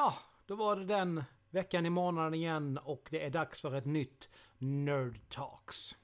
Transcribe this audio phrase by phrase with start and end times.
[0.00, 0.14] Ja,
[0.46, 4.28] då var det den veckan i månaden igen och det är dags för ett nytt
[4.58, 5.96] Nerd Talks.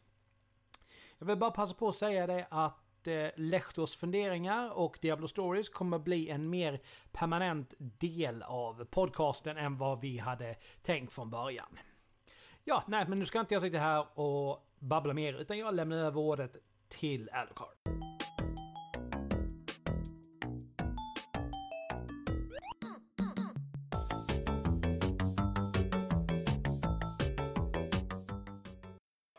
[1.19, 5.69] Jag vill bara passa på att säga det att eh, Lechtors funderingar och Diablo Stories
[5.69, 6.81] kommer bli en mer
[7.13, 11.79] permanent del av podcasten än vad vi hade tänkt från början.
[12.65, 15.97] Ja, nej, men nu ska inte jag sitta här och babbla mer, utan jag lämnar
[15.97, 16.57] över ordet
[16.89, 18.06] till Alucard.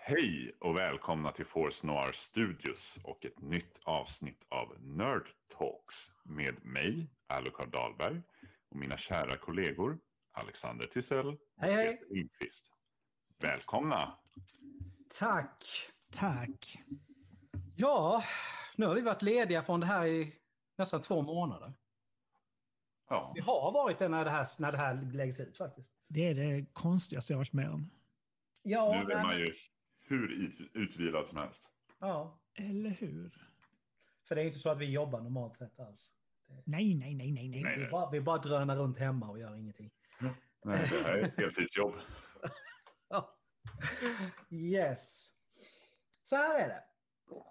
[0.09, 5.27] Hej och välkomna till Force Noir Studios och ett nytt avsnitt av Nerd
[5.57, 8.21] Talks med mig, Alucard Dahlberg
[8.69, 9.99] och mina kära kollegor
[10.31, 11.97] Alexander Tisell och Hej, hej.
[11.97, 12.65] Peter Lindqvist.
[13.37, 14.17] Välkomna!
[15.19, 15.63] Tack!
[16.11, 16.83] Tack.
[17.75, 18.23] Ja,
[18.75, 20.35] nu har vi varit lediga från det här i
[20.77, 21.73] nästan två månader.
[23.09, 25.89] Ja, Vi har varit det när det här, när det här läggs ut faktiskt.
[26.07, 27.89] Det är det konstigaste jag varit med om.
[28.61, 29.55] Ja, nu är man ju
[30.07, 31.63] hur ut- utvilad som helst.
[31.99, 33.47] ja, Eller hur?
[34.27, 36.11] för det är inte så att vi jobbar normalt sett alls.
[36.65, 37.63] Nej, nej, nej, nej, nej.
[37.63, 37.79] Nej.
[37.79, 39.91] Vi bara, vi bara drönar runt hemma och gör ingenting.
[40.19, 41.93] Nej, det här är ett heltidsjobb.
[44.49, 45.31] Yes.
[46.23, 46.83] Så här är det.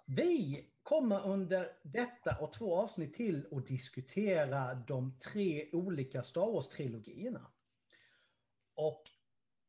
[0.07, 7.45] Vi kommer under detta och två avsnitt till att diskutera de tre olika Star Wars-trilogierna.
[8.75, 9.03] Och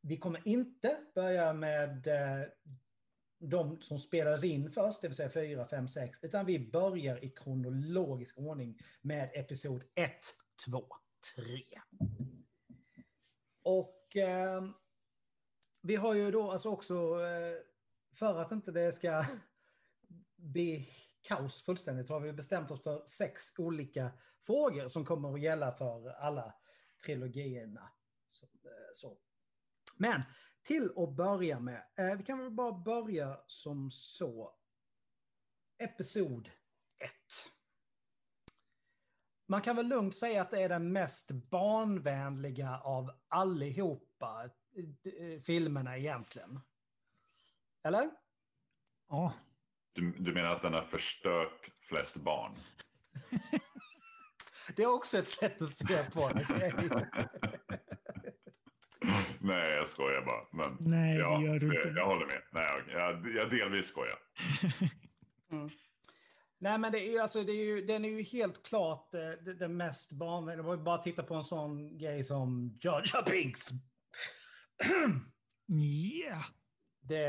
[0.01, 2.47] vi kommer inte börja med eh,
[3.39, 7.29] de som spelades in först, det vill säga 4, 5, 6, utan vi börjar i
[7.29, 10.11] kronologisk ordning med episod 1,
[10.65, 10.87] 2,
[11.35, 11.63] 3.
[13.63, 14.63] Och eh,
[15.81, 17.57] vi har ju då alltså också, eh,
[18.15, 19.25] för att inte det ska
[20.35, 20.89] bli
[21.21, 24.11] kaos fullständigt, har vi bestämt oss för sex olika
[24.45, 26.53] frågor som kommer att gälla för alla
[27.05, 27.91] trilogierna.
[28.31, 29.17] Så, eh, så.
[29.99, 30.21] Men
[30.63, 34.55] till att börja med, eh, vi kan väl bara börja som så.
[35.77, 36.49] Episod
[36.99, 37.11] 1.
[39.47, 44.49] Man kan väl lugnt säga att det är den mest barnvänliga av allihopa
[45.19, 46.59] eh, filmerna egentligen.
[47.83, 48.11] Eller?
[49.09, 49.33] Ja,
[49.93, 52.55] Du, du menar att den har förstört flest barn?
[54.75, 57.09] Det är också ett sätt att se på det.
[59.41, 60.47] Nej, jag skojar bara.
[60.51, 61.93] Men nej, ja, det gör du inte.
[61.95, 62.41] jag håller med.
[62.51, 64.19] Nej, jag, jag delvis skojar.
[66.61, 69.19] Nej men det är ju alltså, det är ju, den är ju helt klart eh,
[69.19, 70.63] det, det mest barnvänliga.
[70.63, 73.69] Det var ju bara att titta på en sån grej som Jar Binks.
[75.71, 76.43] Ja,
[77.01, 77.25] Det,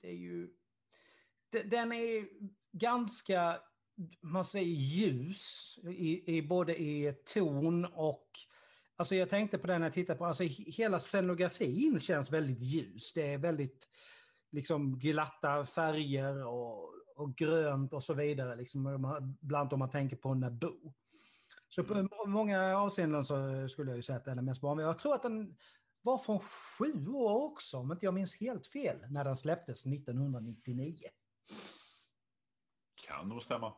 [0.00, 0.48] det är ju...
[1.50, 2.28] Det, den är
[2.72, 3.60] ganska,
[4.20, 8.30] man säger ljus, i, i, både i ton och...
[8.96, 12.62] Alltså jag tänkte på den när jag tittade på, alltså he- hela scenografin känns väldigt
[12.62, 13.12] ljus.
[13.12, 13.88] Det är väldigt
[14.52, 18.56] liksom glatta färger och, och grönt och så vidare.
[18.56, 18.82] Liksom,
[19.40, 20.94] bland annat om man tänker på Naboo.
[21.68, 24.88] Så på många avseenden så skulle jag ju säga att den är mest barnvänlig.
[24.88, 25.56] Jag tror att den
[26.02, 30.96] var från sju år också, om inte jag minns helt fel, när den släpptes 1999.
[33.06, 33.74] Kan nog stämma.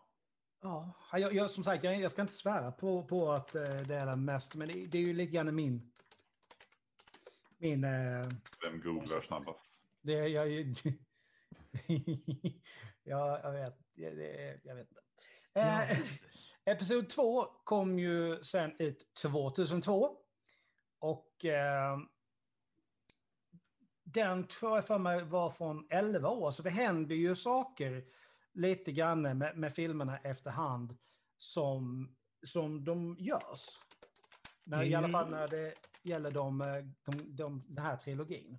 [0.60, 3.94] Ja, jag, jag, som sagt, jag, jag ska inte svära på, på att eh, det
[3.94, 5.92] är den mest, men det, det är ju lite grann min...
[7.58, 7.84] Min...
[7.84, 8.28] Eh,
[8.62, 9.78] Vem googlar snabbast?
[10.02, 10.48] det, jag,
[13.02, 13.78] ja, jag vet.
[13.94, 15.00] Det, jag vet inte.
[15.54, 15.98] Eh.
[16.64, 20.16] Episod 2 kom ju sen ut 2002.
[20.98, 21.98] Och eh,
[24.04, 28.04] den tror jag för mig var från 11 år, så det händer ju saker
[28.58, 30.96] lite grann med, med filmerna efterhand
[31.36, 32.08] som,
[32.46, 33.80] som de görs.
[34.64, 36.66] När, I alla fall när det gäller de, eh,
[37.04, 38.58] de, de, den här trilogin.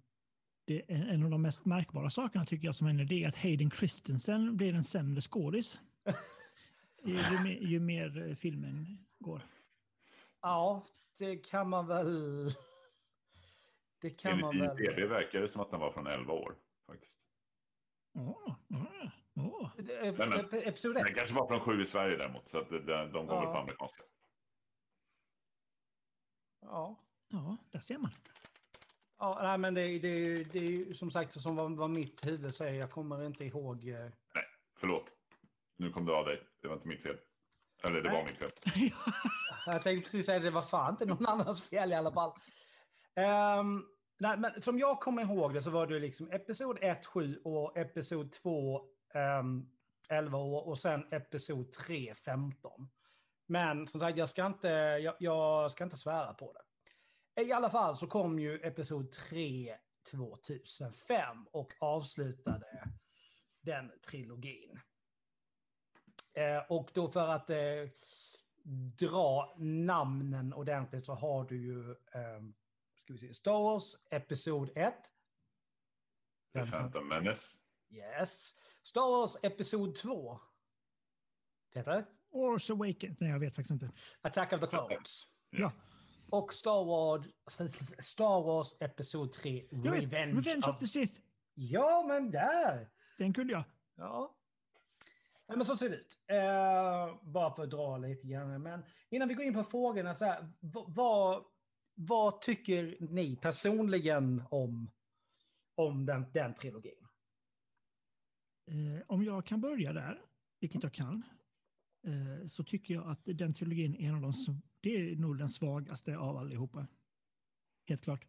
[0.65, 3.35] det är en av de mest märkbara sakerna tycker jag som händer det är att
[3.35, 5.79] Hayden Christensen blir en sämre skådis.
[7.03, 7.13] ju,
[7.43, 9.41] mer, ju mer eh, filmen går.
[10.41, 10.85] Ja,
[11.17, 12.49] det kan man väl...
[14.01, 14.99] Det kan man Enligt väl...
[14.99, 16.55] IMDB verkar det som att den var från 11 år.
[16.85, 17.13] faktiskt.
[18.13, 19.09] Åh, åh,
[19.77, 21.05] ep- Episod 1.
[21.05, 22.49] Den kanske var från 7 i Sverige däremot.
[22.49, 23.39] Så att de, de går Ja.
[23.41, 24.03] väl på amerikanska.
[26.61, 26.99] Ja.
[27.31, 28.11] Ja, där ser man.
[29.19, 31.89] Ja, nej, men det, det, är ju- det är ju som sagt som vad, vad
[31.89, 32.79] mitt huvud säger.
[32.79, 33.87] Jag kommer inte ihåg.
[33.87, 34.09] eh,
[34.79, 35.13] Förlåt.
[35.77, 36.43] Nu kom du av dig.
[36.61, 37.17] Det var inte mitt fel.
[37.83, 38.17] Eller det Nej.
[38.21, 38.49] var mitt fel.
[39.65, 42.33] Jag tänkte precis säga det var fan inte någon annans fel i alla fall.
[43.15, 43.85] Ehm,
[44.19, 47.77] nej, men som jag kommer ihåg det så var det liksom episod 1, 7 och
[47.77, 48.89] episod 2, um,
[50.09, 52.89] 11 år och sen episod 3, 15.
[53.45, 54.67] Men som sagt, jag ska inte,
[55.03, 56.61] jag, jag ska inte svära på det.
[57.41, 59.77] I alla fall så kom ju Episod 3
[60.11, 62.89] 2005 och avslutade
[63.61, 64.79] den trilogin.
[66.33, 67.89] Eh, och då för att eh,
[68.99, 72.41] dra namnen ordentligt så har du ju eh,
[72.95, 74.93] ska vi se, Star Wars Episod 1.
[76.53, 77.57] The Phantom Menace.
[77.89, 78.55] Yes.
[78.89, 80.39] Star Wars Episod 2.
[81.73, 83.19] Det heter Force Awakens.
[83.19, 83.91] Nej, jag vet faktiskt inte.
[84.21, 85.27] Attack of the Clones.
[85.49, 85.71] Ja.
[86.29, 87.25] Och Star Wars,
[88.05, 91.21] Star Wars Episod 3 Jag vet, Revenge, Revenge of the Sith.
[91.53, 92.89] Ja, men där!
[93.17, 93.63] Den kunde jag.
[93.95, 94.35] Ja.
[95.47, 96.17] Nej, men så ser det ut.
[96.27, 98.61] Eh, bara för att dra lite grann.
[98.61, 100.51] Men innan vi går in på frågorna, så här,
[100.87, 101.45] vad,
[101.95, 104.91] vad tycker ni personligen om,
[105.75, 107.08] om den, den trilogin?
[108.69, 110.21] Eh, om jag kan börja där,
[110.59, 111.23] vilket jag kan,
[112.03, 114.33] eh, så tycker jag att den trilogin är en av de,
[114.79, 116.87] det är nog den svagaste av allihopa.
[117.87, 118.25] Helt klart.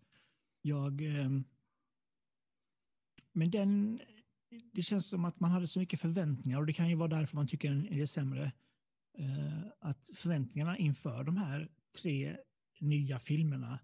[0.63, 1.03] Jag...
[1.03, 1.31] Eh,
[3.33, 4.01] men den,
[4.73, 7.37] det känns som att man hade så mycket förväntningar och det kan ju vara därför
[7.37, 8.53] man tycker den är sämre.
[9.19, 11.71] Eh, att förväntningarna inför de här
[12.03, 12.37] tre
[12.81, 13.81] nya filmerna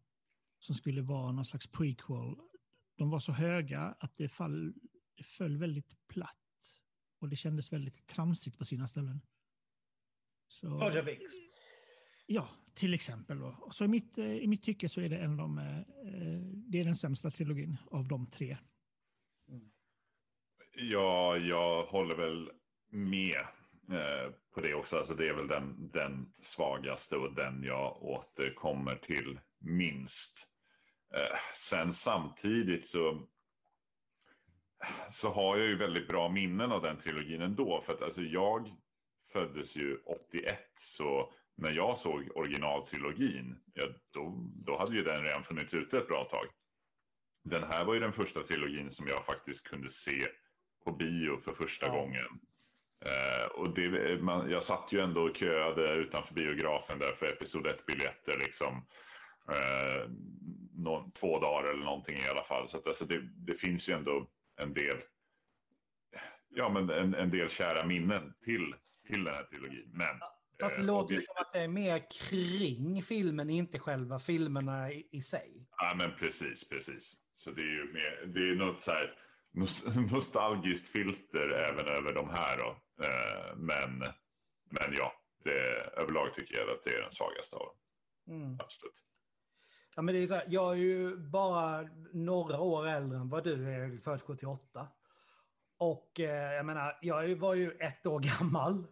[0.59, 2.37] som skulle vara någon slags prequel,
[2.97, 4.75] de var så höga att det fall,
[5.15, 6.46] det föll väldigt platt.
[7.19, 9.21] Och det kändes väldigt tramsigt på sina ställen.
[10.49, 11.33] Så, Roger Biggs.
[12.27, 13.39] ja, till exempel.
[13.39, 13.69] Då.
[13.73, 16.41] Så i mitt, eh, I mitt tycke så är det en av de, eh, eh,
[16.43, 18.59] det är den sämsta trilogin av de tre.
[20.79, 22.51] Ja, jag håller väl
[22.91, 23.41] med
[23.91, 24.97] eh, på det också.
[24.97, 30.49] Alltså det är väl den, den svagaste och den jag återkommer till minst.
[31.15, 33.29] Eh, sen samtidigt så,
[35.11, 37.81] så har jag ju väldigt bra minnen av den trilogin ändå.
[37.87, 38.71] För att alltså jag
[39.33, 44.35] föddes ju 81 så när jag såg originaltrilogin, ja, då,
[44.67, 46.47] då hade ju den redan funnits ute ett bra tag.
[47.45, 50.27] Den här var ju den första trilogin som jag faktiskt kunde se
[50.85, 51.93] på bio för första Ja.
[51.93, 52.27] gången.
[53.05, 57.67] Eh, och det, man, jag satt ju ändå och köade utanför biografen där för episod
[57.67, 58.87] 1-biljetter liksom.
[59.51, 60.11] Eh,
[60.75, 62.69] nå- två dagar eller någonting i alla fall.
[62.69, 64.27] Så att, alltså, det, det finns ju ändå
[64.57, 65.03] en del,
[66.49, 68.75] ja, men en, en del kära minnen till,
[69.07, 69.91] till den här trilogin.
[69.93, 70.19] Men,
[70.61, 74.93] Fast det eh, låter objekt- som att det är mer kring filmen, inte själva filmerna
[74.93, 75.67] i, i sig.
[75.77, 77.15] Ja, men precis, precis.
[77.35, 79.19] Så det är ju mer, det är något så här
[79.55, 82.71] nos- nostalgiskt filter även över de här då.
[83.05, 83.99] Eh, men,
[84.71, 85.13] men ja,
[85.45, 85.51] det,
[85.97, 87.77] överlag tycker jag att det är den svagaste av dem.
[88.37, 88.61] Mm.
[88.61, 89.03] Absolut.
[89.97, 93.45] Ja, men det är så här, jag är ju bara några år äldre än vad
[93.45, 94.89] du är, född 78.
[95.79, 98.87] Och eh, jag menar, jag var ju ett år gammal.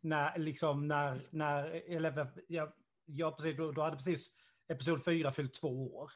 [0.00, 1.64] När, liksom, när, när,
[1.96, 2.72] eller, jag,
[3.04, 4.30] jag precis, då, då hade precis
[4.68, 6.10] Episod 4 fyllt två år.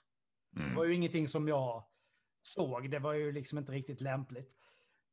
[0.51, 0.75] Det Mm.
[0.75, 1.85] var ju ingenting som jag
[2.43, 4.55] såg, det var ju liksom inte riktigt lämpligt.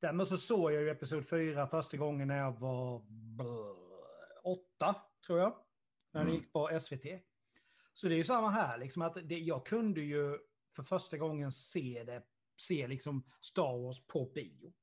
[0.01, 3.01] Däremot så såg jag ju Episod 4 första gången när jag var
[4.43, 4.96] åtta,
[5.27, 5.53] tror jag.
[6.13, 6.41] När det Mm.
[6.41, 7.05] gick på SVT.
[8.01, 10.39] Så det är ju samma här, liksom att det, jag kunde ju
[10.75, 12.24] för första gången se det,
[12.58, 14.74] se liksom Star Wars på bio.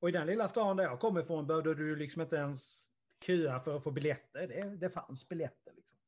[0.00, 2.84] Och i den lilla stan där jag kommer ifrån behövde du liksom inte ens
[3.26, 4.48] köa för att få biljetter.
[4.48, 5.98] Det, det fanns biljetter liksom.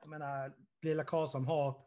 [0.00, 1.86] Jag menar, lilla Karlshamn har,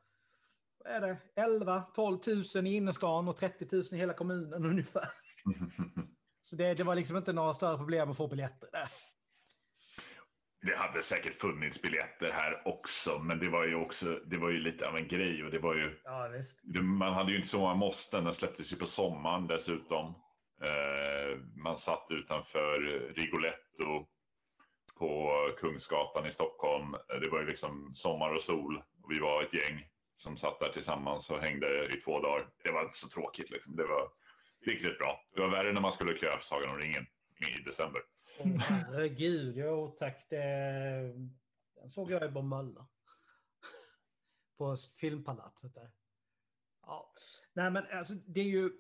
[0.77, 5.09] vad är det, 11-12 000 i innerstan och 30 000 i hela kommunen ungefär.
[6.41, 8.89] Så det, det var liksom inte några större problem att få biljetter där.
[10.67, 14.59] Det hade säkert funnits biljetter här också, men det var ju också, det var ju
[14.59, 16.29] lite av en grej och det var ju, Ja,
[16.63, 20.05] det, man hade ju inte så många måsten, den släpptes ju på sommaren dessutom.
[20.63, 22.79] Eh, man satt utanför
[23.15, 24.07] Rigoletto
[24.99, 26.91] på Kungsgatan i Stockholm.
[27.21, 30.69] Det var ju liksom sommar och sol och vi var ett gäng som satt där
[30.69, 32.47] tillsammans och hängde i två dagar.
[32.63, 33.75] Det var inte så tråkigt liksom.
[33.75, 34.09] Det var
[34.65, 35.21] riktigt bra.
[35.35, 37.05] Det var värre när man skulle köa för Sagan om ringen
[37.39, 38.01] i december.
[38.39, 40.29] Oh, herregud, jo tack.
[40.29, 40.37] Det,
[41.75, 42.87] den såg jag i Bromölla.
[44.57, 45.91] På filmpalatset där.
[46.81, 47.13] Ja.
[47.53, 48.71] Nej men alltså det är ju...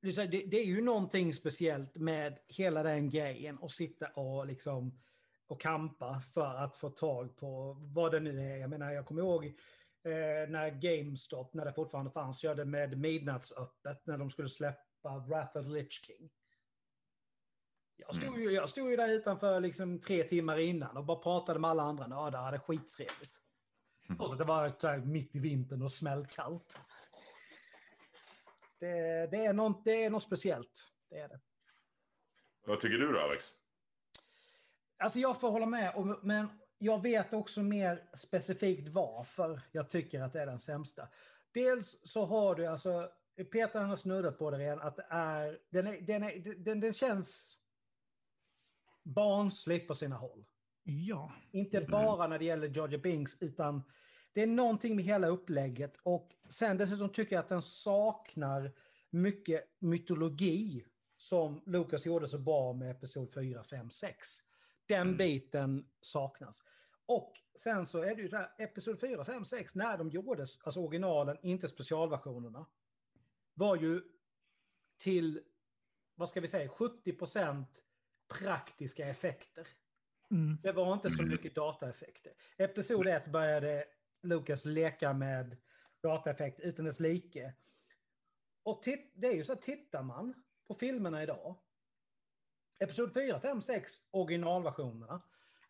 [0.00, 5.00] det är Det, är ju någonting speciellt med hela den grejen och sitta och liksom
[5.46, 8.56] och kampa för att få tag på vad det nu är.
[8.56, 9.44] Jag menar, jag kommer ihåg
[10.04, 15.58] eh, när GameStop, när det fortfarande fanns, körde med midnattsöppet när de skulle släppa Wrath
[15.58, 16.30] of the Lich King.
[18.06, 21.58] Jag stod, ju, jag stod ju där utanför liksom tre timmar innan och bara pratade
[21.58, 23.40] med alla andra nördar, hade skittrevligt.
[24.16, 26.78] Trots att det var mitt i vintern och smällkallt.
[28.78, 30.92] Det, det, är något, det är något speciellt.
[31.10, 31.40] Det är det.
[32.66, 33.52] Vad tycker du då Alex?
[34.98, 40.20] Alltså jag får hålla med, och, men jag vet också mer specifikt varför jag tycker
[40.22, 41.08] att det är den sämsta.
[41.52, 43.10] Dels så har du alltså,
[43.52, 46.94] Peter har snuddat på det redan, att det är, den, är, den, är, den, den
[46.94, 47.59] känns
[49.14, 50.44] barnslig på sina håll.
[50.82, 51.32] Ja.
[51.50, 53.82] Inte bara när det gäller Georgia Binks, utan
[54.32, 55.96] det är någonting med hela upplägget.
[56.02, 58.72] Och sen dessutom tycker jag att den saknar
[59.10, 60.84] mycket mytologi
[61.16, 64.28] som Lucas gjorde så bra med Episod 4, 5, 6.
[64.86, 65.16] Den Mm.
[65.16, 66.62] biten saknas.
[67.06, 70.58] Och sen så är det ju det här, Episod 4, 5, 6, när de gjordes,
[70.62, 72.66] alltså originalen, inte specialversionerna,
[73.54, 74.02] var ju
[74.96, 75.40] till,
[76.14, 77.12] vad ska vi säga, 70
[78.38, 79.66] praktiska effekter.
[80.30, 80.58] Mm.
[80.62, 81.32] Det var inte så Mm.
[81.34, 82.32] mycket dataeffekter.
[82.56, 83.84] Episod 1 började
[84.22, 85.56] Lucas leka med
[86.02, 87.52] dataeffekt utan dess like.
[88.62, 91.56] Och titt, det är ju så att tittar man på filmerna idag,
[92.78, 95.22] Episod 4, 5, 6, originalversionerna,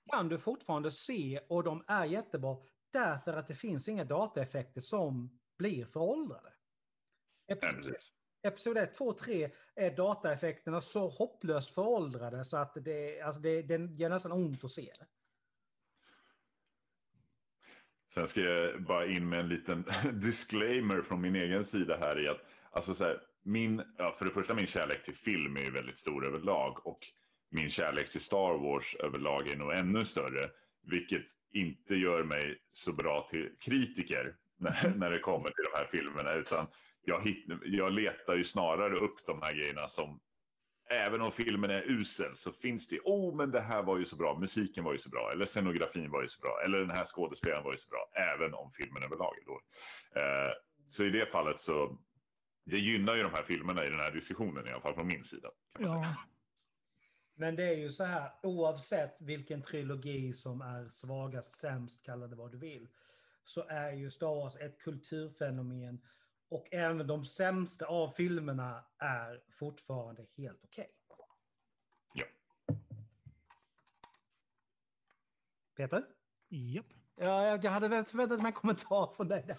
[0.06, 2.56] kan du fortfarande se och de är jättebra
[2.90, 6.52] därför att det finns inga dataeffekter som blir föråldrade.
[7.46, 7.94] Episod
[8.42, 13.62] episod 1, 2, och 3 är dataeffekterna så hopplöst föråldrade så att det, alltså det,
[13.62, 15.06] det gör nästan ont att se det.
[18.14, 22.28] Sen ska jag bara in med en liten disclaimer från min egen sida här i
[22.28, 25.70] att alltså så här, min, ja, för det första min kärlek till film är ju
[25.70, 26.98] väldigt stor överlag och
[27.50, 30.50] min kärlek till Star Wars överlag är nog ännu större,
[30.82, 35.86] vilket inte gör mig så bra till kritiker när, när det kommer till de här
[35.86, 36.66] filmerna, utan
[37.02, 40.20] jag, hitt, jag letar ju snarare upp de här grejerna som
[40.92, 44.16] Även om filmen är usel så finns det, oh men det här var ju så
[44.16, 47.04] bra, musiken var ju så bra, eller scenografin var ju så bra, eller den här
[47.04, 49.66] skådespelaren var ju så bra, även om filmen överlag är dålig.
[50.16, 50.52] Eh,
[50.90, 51.98] så i det fallet så,
[52.64, 55.24] det gynnar ju de här filmerna i den här diskussionen i alla fall från min
[55.24, 55.50] sida.
[55.74, 56.10] Kan man säga.
[56.10, 56.16] Ja.
[57.34, 62.36] Men det är ju så här, oavsett vilken trilogi som är svagast, sämst, kalla det
[62.36, 62.88] vad du vill,
[63.44, 66.00] så är ju Star Wars ett kulturfenomen
[66.50, 70.90] och även de sämsta av filmerna är fortfarande helt okej.
[72.14, 72.24] Ja.
[75.76, 76.04] Peter?
[76.48, 76.86] Japp.
[77.16, 79.56] Ja, jag jag hade väl förväntat mig en kommentar från dig där.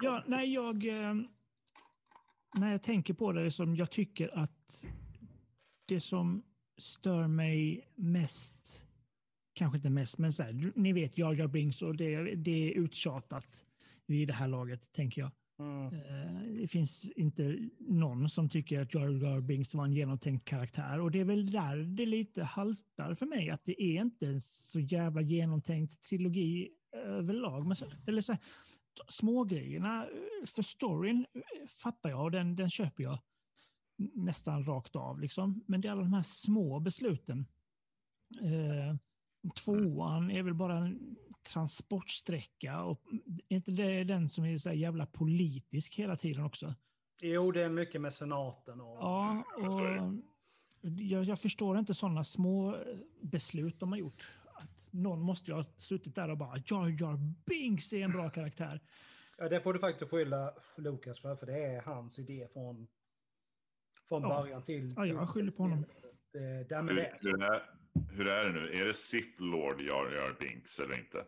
[0.00, 0.86] Ja, nej, jag...
[0.86, 1.14] Eh,
[2.58, 4.84] när jag tänker på det, som jag tycker att
[5.86, 6.42] det som
[6.78, 8.84] stör mig mest,
[9.52, 12.72] kanske inte mest, men så här, ni vet Jar Jar Binks och det, det är
[12.72, 13.64] uttjatat
[14.06, 15.30] vid det här laget, tänker jag.
[15.62, 15.94] Mm.
[15.94, 21.00] Eh, Det finns inte någon som tycker att Jar Jar Binks var en genomtänkt karaktär
[21.00, 24.40] och det är väl där det lite haltar för mig, att det är inte en
[24.40, 27.66] så jävla genomtänkt trilogi överlag.
[27.66, 28.36] Men så, eller så,
[29.08, 33.18] smågrejerna eh, för storyn eh, fattar jag och den, den köper jag
[34.14, 35.20] nästan rakt av.
[35.20, 35.64] Liksom.
[35.66, 37.46] Men det är alla de här små besluten.
[38.40, 38.96] Eh,
[39.64, 43.00] tvåan är väl bara en transportsträcka och
[43.48, 46.74] är inte det den som är så där jävla politisk hela tiden också?
[47.22, 48.96] Jo, det är mycket med senaten och...
[49.00, 50.00] Ja, jag förstår det.
[50.00, 50.14] och
[51.00, 52.80] jag, jag förstår inte sådana små eh,
[53.22, 54.30] beslut de har gjort.
[54.54, 58.30] Att någon måste ju ha suttit där och bara Jar Jar Binks är en bra
[58.30, 58.80] karaktär.
[59.38, 62.88] Ja, det får du faktiskt skylla Lukas för, för det är hans idé från,
[64.08, 64.28] från Ja.
[64.28, 64.94] början till...
[64.96, 65.84] Ja, jag skyller på honom.
[66.32, 67.18] Det, det, men det
[68.10, 68.72] Hur, är det nu?
[68.72, 71.24] Är det Sith Lord Jar Jar Binks eller inte?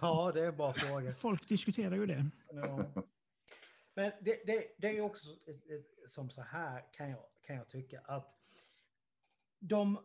[0.00, 1.12] Ja, det är bra fråga.
[1.18, 2.30] Folk diskuterar ju det.
[2.52, 2.92] Ja.
[3.94, 5.28] Men det, det, det är ju också
[6.06, 8.34] som så här kan jag, kan jag tycka att
[9.58, 9.98] de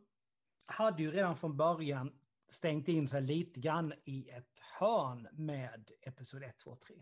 [0.65, 2.11] hade ju redan från början
[2.49, 6.95] stängt in sig lite grann i ett hörn med Episod 1, 2, 3.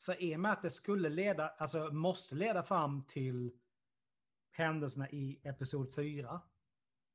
[0.00, 3.52] För i och med att det skulle leda, alltså måste leda fram till
[4.50, 6.40] händelserna i Episod 4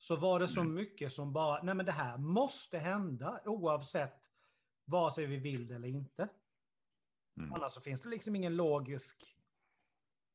[0.02, 4.14] så var det så mycket som bara, nej men det här måste hända oavsett
[4.86, 6.30] vare sig vi vill det eller inte.
[7.38, 7.54] Mm.
[7.54, 9.38] Annars så finns det liksom ingen logisk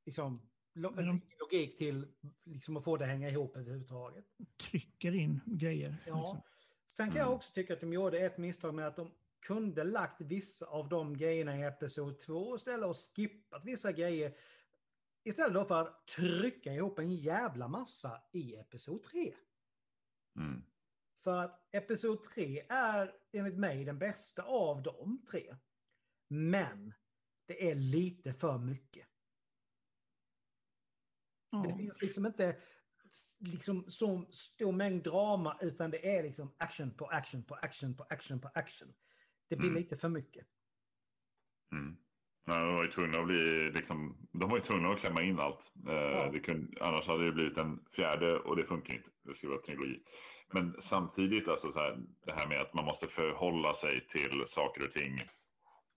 [0.05, 0.49] liksom,
[1.41, 2.07] logik till
[2.45, 4.25] liksom, att få det att hänga ihop överhuvudtaget.
[4.71, 5.97] Trycker in grejer.
[6.07, 6.17] Ja.
[6.17, 6.41] Liksom.
[6.87, 7.37] Sen kan jag Mm.
[7.37, 11.17] också tycka att de gjorde ett misstag med att de kunde lagt vissa av de
[11.17, 14.37] grejerna i Episod 2 istället och skippat vissa grejer.
[15.25, 19.35] Istället då för att trycka ihop en jävla massa i Episod 3.
[20.37, 20.63] Mm.
[21.25, 25.57] För att Episod 3 är enligt mig den bästa av de tre.
[26.29, 26.95] Men
[27.47, 29.09] det är lite för mycket.
[31.51, 31.77] Det Ja.
[31.77, 32.63] finns liksom inte
[33.39, 38.05] liksom så stor mängd drama utan det är liksom action på action på action på
[38.05, 38.95] action på action.
[39.49, 39.83] Det blir Mm.
[39.83, 40.47] lite för mycket.
[41.73, 41.97] Mm.
[42.49, 45.39] Ja, de var ju tvungna att bli, liksom, de var ju tvungna att klämma in
[45.39, 45.73] allt.
[45.89, 46.31] Eh, Ja.
[46.33, 49.09] det kunde, annars hade det blivit en fjärde och det funkar inte.
[49.23, 50.01] Det ska vara trilogi.
[50.53, 54.85] Men samtidigt, alltså så här, det här med att man måste förhålla sig till saker
[54.85, 55.21] och ting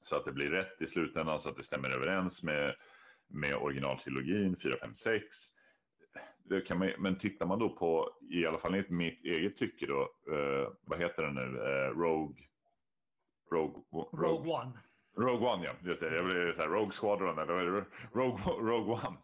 [0.02, 2.76] så att det blir rätt i slutändan, så att det stämmer överens med,
[3.28, 5.26] med originaltrilogin 4, 5, 6.
[6.44, 9.86] Det kan man, men tittar man då på, i alla fall enligt mitt eget tycke
[9.86, 10.02] då,
[10.34, 12.44] eh, vad heter den nu, eh, Rogue,
[13.52, 14.80] Rogue, Rogue, Rogue One.
[15.20, 15.72] Rogue One, ja.
[15.82, 16.16] Just det.
[16.16, 19.18] Jag blir så här, Rogue Squadron eller Rogue, Rogue One.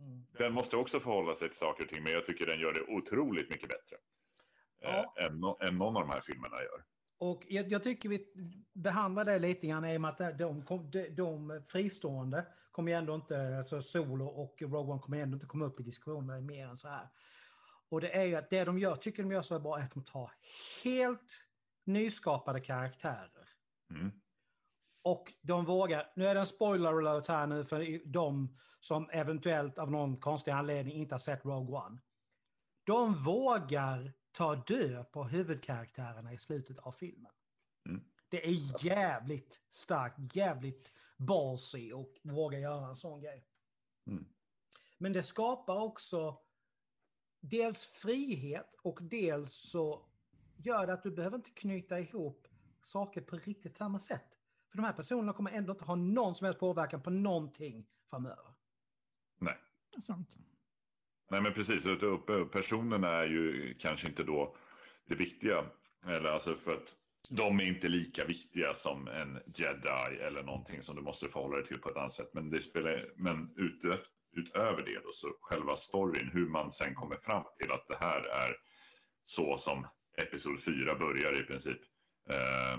[0.00, 0.26] Mm.
[0.38, 2.82] Den måste också förhålla sig till saker och ting, men jag tycker den gör det
[2.82, 3.96] otroligt mycket bättre.
[4.80, 5.14] Ja.
[5.18, 6.84] Eh, än, no- än någon av de här filmerna gör.
[7.18, 8.26] Och jag, jag tycker vi
[8.72, 13.14] behandlar det lite grann i och med att de, de, de fristående kommer ju ändå
[13.14, 16.76] inte, alltså Solo och Rogue One kommer ändå inte komma upp i diskussioner mer än
[16.76, 17.08] så här.
[17.88, 19.94] Och det är ju att det de gör, tycker de gör så bra är att
[19.94, 20.30] de tar
[20.84, 21.46] helt
[21.84, 23.48] nyskapade karaktärer.
[23.90, 24.10] Mm.
[25.02, 29.78] Och de vågar, nu är det en spoiler alert här nu för de som eventuellt
[29.78, 31.98] av någon konstig anledning inte har sett Rogue One.
[32.84, 37.32] De vågar ta död på huvudkaraktärerna i slutet av filmen.
[37.88, 38.04] Mm.
[38.28, 43.46] Det är jävligt starkt, jävligt ballsy och våga göra en sån grej.
[44.06, 44.26] Mm.
[44.98, 46.38] Men det skapar också
[47.40, 50.06] dels frihet och dels så
[50.56, 52.48] gör det att du behöver inte knyta ihop
[52.82, 54.37] saker på riktigt samma sätt.
[54.70, 58.54] För de här personerna kommer ändå inte ha någon som helst påverkan på någonting framöver.
[59.40, 59.56] Nej.
[60.06, 60.36] Sant.
[61.30, 61.84] Nej, men precis.
[62.52, 64.56] Personerna är ju kanske inte då
[65.06, 65.64] det viktiga.
[66.06, 66.96] Eller alltså för att
[67.28, 71.66] de är inte lika viktiga som en jedi eller någonting som du måste förhålla dig
[71.66, 72.30] till på ett annat sätt.
[72.34, 73.82] Men, det spelar, men ut,
[74.32, 78.18] utöver det då, så själva storyn, hur man sen kommer fram till att det här
[78.18, 78.56] är
[79.24, 79.86] så som
[80.22, 81.80] Episod 4 börjar i princip.
[82.30, 82.78] Eh,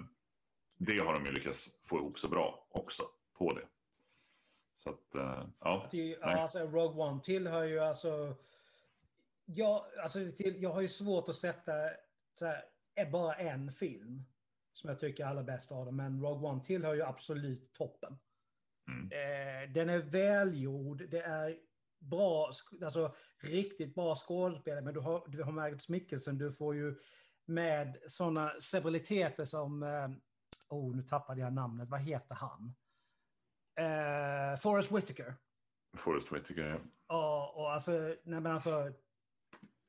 [0.80, 3.68] det har de ju lyckats få ihop så bra också på det.
[4.76, 5.84] Så att, eh, ja.
[5.84, 6.34] Att det, Nej.
[6.34, 8.36] alltså, Rogue One tillhör ju alltså...
[9.46, 11.72] Jag, alltså till, jag har ju svårt att sätta
[12.34, 12.64] så här,
[12.96, 14.24] är bara en film
[14.74, 15.96] som jag tycker är allra bäst av dem.
[15.96, 18.18] Men Rogue One tillhör ju absolut toppen.
[18.88, 19.04] Mm.
[19.12, 21.58] Eh, den är välgjord, det är
[22.00, 22.52] bra,
[22.84, 24.82] alltså riktigt bra skådespelare.
[24.82, 26.96] Men du har, du har Magnus Mikkelsen, du får ju
[27.46, 29.84] med sådana severiteter som...
[29.84, 30.10] Eh,
[30.70, 31.90] oh, nu tappade jag namnet.
[31.90, 32.76] Vad heter han?
[33.76, 35.36] Eh, Forrest Whitaker.
[35.98, 36.80] Forrest Whitaker, ja.
[37.16, 37.92] Och, och alltså,
[38.24, 38.94] nej men alltså,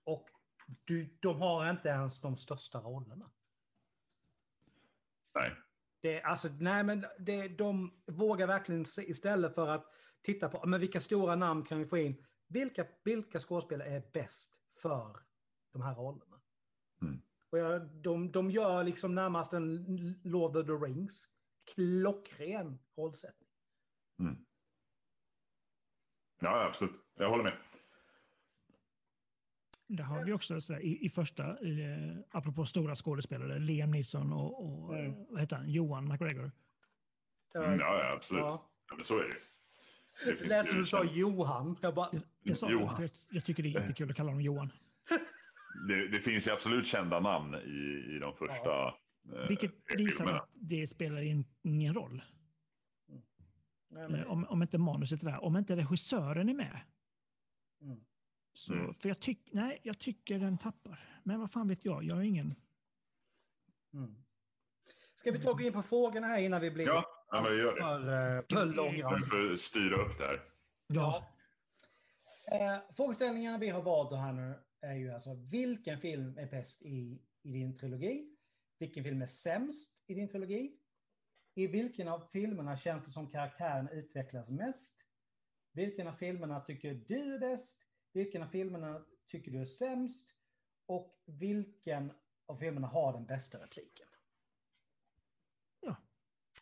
[0.05, 0.29] och
[0.85, 3.31] du, de har inte ens de största rollerna.
[5.35, 5.53] Nej.
[6.03, 9.87] Det, alltså, nej men det, de vågar verkligen se, istället för att
[10.23, 14.61] titta på men vilka stora namn kan vi få in, vilka, vilka skådespelare är bäst
[14.83, 15.17] för
[15.73, 16.41] de här rollerna?
[17.03, 17.23] Mm.
[17.51, 19.85] Och jag, de, de gör liksom närmast en
[20.25, 21.29] Lord of the Rings,
[21.75, 23.49] klockren rollsättning.
[24.19, 24.37] Mm.
[26.41, 26.93] Ja, absolut.
[27.15, 27.57] Jag håller med.
[29.87, 34.65] Det har vi också sådär, i, i första, eh, apropå stora skådespelare, Liam Neeson och,
[34.65, 35.07] och Mm.
[35.11, 36.53] eh, vad heter han, Johan McGregor.
[37.55, 38.41] Mm, ja, absolut.
[38.43, 38.71] Ja.
[38.89, 39.37] Ja, men så är det.
[40.25, 41.77] Det Det lät som du sa Johan.
[41.83, 42.11] Jag bara,
[42.55, 42.87] sa Johan.
[42.87, 44.73] jag, för jag, jag tycker det är jättekul att kalla honom Johan.
[45.75, 50.39] Det, det finns ju absolut kända namn i, i de första eh, Vilket visar filmerna.
[50.39, 52.23] att det spelar in, ingen roll.
[53.97, 55.45] Eh, om, om inte manuset är där.
[55.45, 56.81] Om inte regissören är med.
[57.83, 58.01] Mm.
[58.53, 58.95] Så, Mm.
[58.95, 61.21] För jag, tyck, nej, jag tycker den tappar.
[61.25, 62.05] Men vad fan vet jag?
[62.05, 62.55] Jag är ingen...
[63.95, 64.15] Mm.
[65.15, 67.75] Ska vi ta och in på frågorna här innan vi blir Ja, ja men gör
[67.75, 67.81] det.
[67.81, 68.91] för, för långa?
[69.15, 70.41] Vi får styra upp det här.
[70.87, 71.27] Ja.
[72.53, 77.23] Eh, frågeställningarna vi har valt här nu är ju alltså vilken film är bäst i,
[77.43, 78.37] i din trilogi?
[78.79, 80.77] Vilken film är sämst i din trilogi?
[81.55, 84.97] I vilken av filmerna känns det som karaktären utvecklas mest?
[85.73, 87.83] Vilken av filmerna tycker du är bäst?
[88.13, 90.35] Vilken av filmerna tycker du är sämst?
[90.87, 92.13] Och vilken
[92.47, 94.07] av filmerna har den bästa repliken?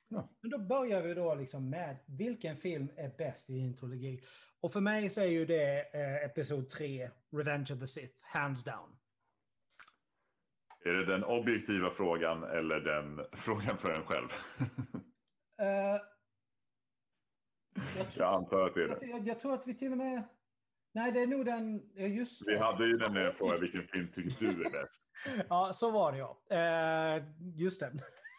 [0.08, 0.28] Ja.
[0.40, 4.20] Men då börjar vi då liksom med vilken film är bäst i din trilogi?
[4.60, 8.64] Och för mig så är ju det eh, Episod 3, Revenge of the Sith, hands
[8.64, 8.96] down.
[10.84, 14.28] Är det den objektiva frågan eller den frågan för en själv?
[15.60, 16.00] Eh,
[17.96, 19.06] jag, Jag antar att det är jag, det.
[19.06, 20.22] jag, jag tror att vi till och med...
[20.94, 21.90] Nej, det är nog den...
[22.16, 22.58] Just Vi det.
[22.58, 25.02] hade ju nämligen frågan vilken film tycker du är bäst?
[25.48, 26.42] Ja, så var det ja.
[26.50, 27.24] Eh,
[27.56, 27.92] just det.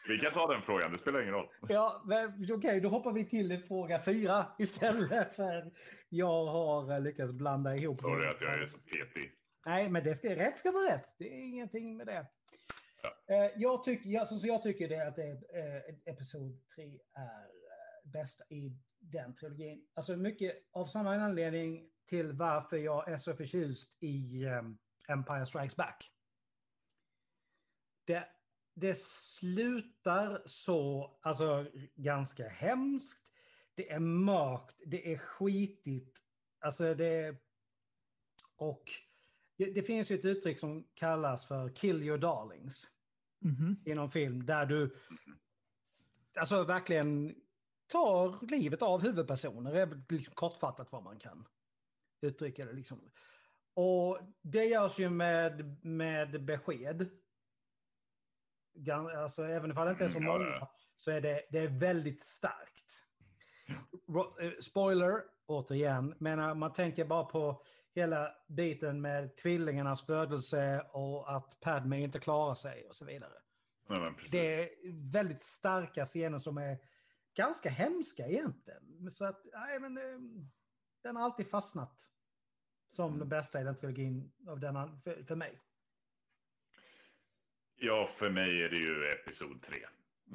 [0.10, 1.48] Vi kan ta den frågan, det spelar ingen roll.
[1.68, 2.04] Ja,
[2.52, 5.72] okej, då hoppar vi till fråga fyra istället för
[6.10, 8.00] jag har lyckats blanda ihop.
[8.00, 9.32] Sorry att jag är så petig.
[9.66, 11.16] Nej, men det ska, rätt ska vara rätt.
[11.18, 12.26] Det är ingenting med det.
[13.02, 13.36] Ja.
[13.36, 18.44] Eh, jag, tycker, jag, så jag tycker det att eh, Episod 3 är eh, bästa
[18.50, 19.88] i den trilogin.
[19.94, 24.62] Alltså mycket av samma anledning till varför jag är så förtjust i eh,
[25.08, 26.12] Empire Strikes Back.
[28.06, 28.28] det,
[28.80, 31.66] det slutar så, alltså
[31.96, 33.32] ganska hemskt.
[33.76, 36.22] Det är mörkt, det är skitigt.
[36.60, 37.36] Alltså det...
[38.56, 38.92] Och
[39.58, 42.88] det, finns ju ett uttryck som kallas för kill your darlings
[43.42, 43.76] Mhm.
[43.86, 44.96] inom film där du
[46.40, 47.36] alltså verkligen
[47.88, 49.74] tar livet av huvudpersoner.
[49.74, 51.48] Det är väl liksom kortfattat vad man kan
[52.22, 52.74] uttrycka det.
[52.74, 53.12] Liksom.
[53.74, 57.10] Och det görs ju med, med besked.
[59.18, 60.72] Alltså, även om det inte är så Mm, ja, många ja.
[60.98, 63.06] så är det, det är väldigt starkt.
[64.42, 67.64] Eh, Spoiler, återigen, men eh, man tänker bara på
[67.96, 73.34] hela biten med tvillingarnas födelse och att Padme inte klarar sig och så vidare.
[73.88, 74.32] Precis.
[74.32, 74.70] Det är
[75.12, 76.78] väldigt starka scener som är
[77.36, 79.12] ganska hemska egentligen.
[79.12, 80.20] Så att, nej men, eh,
[81.04, 82.10] den har alltid fastnat
[82.90, 85.62] som den bästa i den trilogin av denna, för, för mig.
[87.82, 89.78] Ja, för mig är det ju episod tre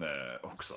[0.06, 0.74] eh, också.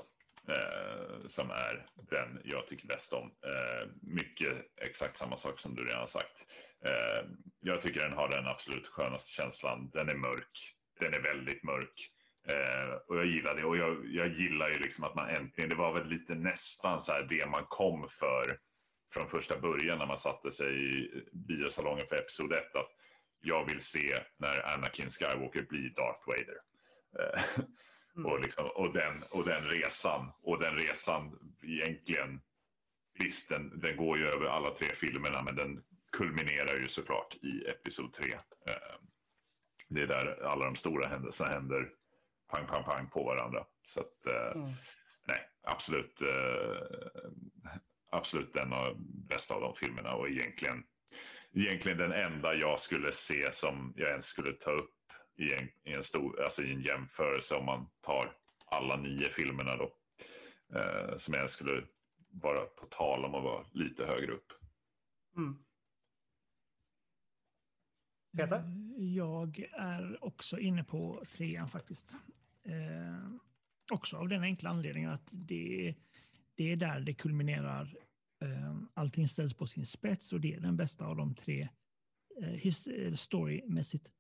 [0.48, 3.26] Eh, som är den jag tycker bäst om.
[3.26, 6.48] Eh, mycket exakt samma sak som du redan har sagt.
[6.86, 9.90] Eh, jag tycker den har den absolut skönaste känslan.
[9.94, 10.76] Den är mörk.
[11.00, 12.12] Den är väldigt mörk.
[12.48, 13.64] Eh, och jag gillar det.
[13.64, 17.12] Och jag, jag gillar ju liksom att man äntligen, det var väl lite nästan så
[17.12, 18.58] här det man kom för
[19.14, 22.76] från första början när man satte sig i biosalongen för episod ett.
[22.76, 22.92] Att
[23.42, 26.58] jag vill se när Anakin Skywalker blir Darth Vader.
[27.20, 27.42] Eh,
[28.18, 28.32] Mm.
[28.32, 30.32] och, liksom, och, den, och den resan.
[30.42, 32.42] Och den resan egentligen,
[33.20, 37.68] visst den, den går ju över alla tre filmerna men den kulminerar ju såklart i
[37.70, 38.34] episod 3.
[38.34, 39.00] Eh,
[39.88, 41.90] det är där alla de stora händelserna händer
[42.52, 43.66] pang, pang, pang på varandra.
[43.84, 44.70] Så att, eh, Mm.
[45.28, 46.22] nej, absolut,
[48.12, 48.96] absolut den av,
[49.30, 50.84] bästa av de filmerna och egentligen,
[51.62, 54.94] egentligen den enda jag skulle se som jag ens skulle ta upp
[55.36, 59.76] i en, i en, stor, alltså i en jämförelse om man tar alla nio filmerna
[59.76, 59.94] då.
[60.80, 61.84] Eh, som jag skulle
[62.30, 64.54] vara på tal om att vara lite högre upp.
[65.36, 65.64] Mm.
[68.38, 68.64] Peter?
[68.98, 72.16] Jag är också inne på trean faktiskt.
[72.64, 73.32] Eh,
[73.92, 75.96] också av den enkla anledningen att det,
[76.56, 77.98] det är där det kulminerar.
[78.42, 81.70] Eh, allting ställs på sin spets och det är den bästa av de tre
[82.42, 84.12] eh, eh, storymässigt.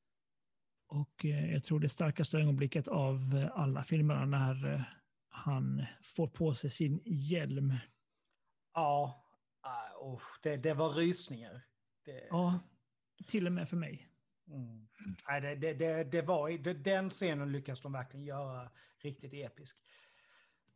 [0.87, 4.83] Och jag tror det starkaste ögonblicket av alla filmerna när
[5.29, 7.73] han får på sig sin hjälm.
[8.73, 9.25] Ja,
[10.13, 11.61] usch, det, det var rysningar.
[12.05, 12.59] Det, Ja,
[13.27, 14.09] till och med för mig.
[14.47, 14.87] Mm.
[15.27, 19.77] Nej, det, det, det, det var, det, den scenen lyckas de verkligen göra riktigt episk.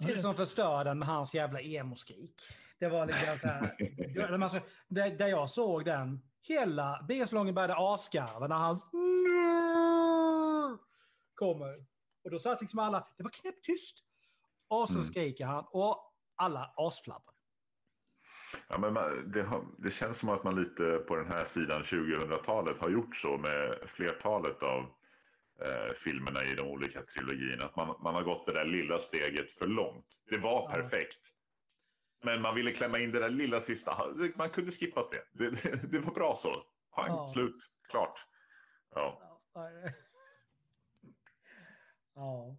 [0.06, 2.42] Tills de förstör den med hans jävla emo-skrik.
[2.82, 8.48] Det var lite så här, alltså, där, där jag såg den, hela biosalongen började asgarva
[8.48, 8.80] när han
[11.36, 11.86] kommer.
[12.24, 13.98] Och då satt liksom alla, det var knäpptyst.
[14.68, 15.06] Och så Mm.
[15.06, 17.34] skriker han och alla asflabbar.
[18.70, 21.84] Ja, men man, det, har, det känns som att man lite på den här sidan
[21.84, 24.80] 2000-talet har gjort så med flertalet av
[25.66, 27.66] eh, filmerna i de olika trilogierna.
[27.66, 30.06] Att man, man har gått det där lilla steget för långt.
[30.30, 30.70] Det var Ja.
[30.74, 31.20] perfekt.
[32.22, 33.98] Men man ville klämma in det där lilla sista.
[34.36, 35.24] Man kunde skippat det.
[35.34, 36.54] Det, det, det var bra så.
[36.96, 37.26] Pang, Ja.
[37.34, 37.56] slut,
[37.90, 38.20] klart.
[38.96, 39.42] Ja.
[42.16, 42.58] Ja.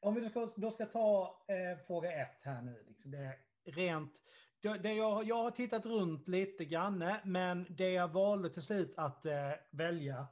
[0.00, 2.84] Om vi då ska, då ska ta eh, fråga ett här nu.
[2.88, 4.12] Liksom det är rent,
[4.60, 8.94] det, det jag, jag har tittat runt lite grann, men det jag valde till slut
[8.96, 10.26] att eh, välja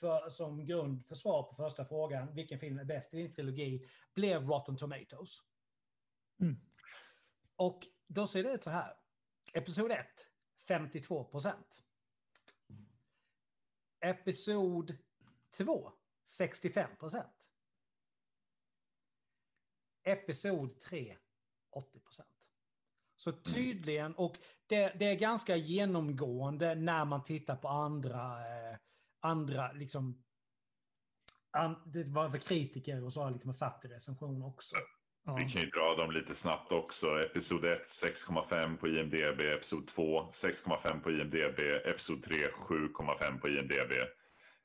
[0.00, 3.88] för, som grund för svar på första frågan, vilken film är bäst i din trilogi,
[4.14, 5.38] blev Rotten Tomatoes.
[6.40, 6.56] Mm.
[7.62, 8.96] Och då ser det ut så här.
[9.52, 10.06] Episod 1,
[10.68, 11.82] 52 procent.
[14.00, 14.96] Episod
[15.50, 15.92] 2,
[16.24, 17.52] 65 procent.
[20.02, 21.16] Episod 3,
[21.70, 22.28] 80 procent.
[23.16, 28.78] Så tydligen, och det, det är ganska genomgående när man tittar på andra, eh,
[29.20, 30.24] andra liksom,
[31.50, 34.76] an, det var kritiker och så har liksom satt i recension också.
[35.24, 35.34] Ja.
[35.36, 37.20] Vi kan ju dra dem lite snabbt också.
[37.20, 39.40] Episod 1 6,5 på IMDB.
[39.40, 41.60] Episod 2 6,5 på IMDB.
[41.84, 43.92] Episod 3 7,5 på IMDB.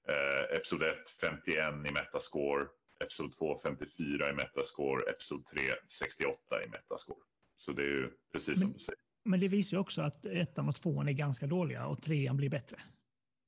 [0.10, 2.66] Eh, episod 1 51 i Metascore.
[3.04, 5.10] Episod 2 54 i Metascore.
[5.10, 5.60] Episod 3
[6.00, 7.20] 68 i Metascore.
[7.58, 9.00] Så det är ju precis som Men- du säger.
[9.26, 12.50] Men det visar ju också att ettan och tvåan är ganska dåliga och trean blir
[12.50, 12.78] bättre.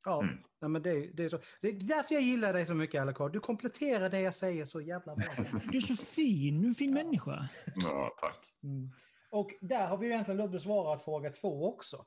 [0.03, 0.43] Ja, Mm.
[0.61, 1.39] nej, men det, det, är så.
[1.61, 3.33] det är därför jag gillar dig så mycket, Alucard.
[3.33, 5.33] Du kompletterar det jag säger så jävla bra.
[5.71, 7.49] Du är så fin, du är en fin människa.
[7.75, 8.53] Ja, tack.
[8.63, 8.91] Mm.
[9.31, 12.05] Och där har vi ju egentligen besvarat fråga två också.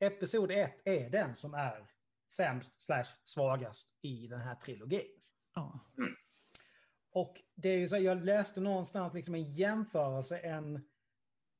[0.00, 1.86] Episod ett är den som är
[2.36, 5.20] sämst slash svagast i den här trilogin.
[5.54, 5.80] Ja.
[7.10, 10.88] Och det är ju så, jag läste någonstans liksom en jämförelse, en,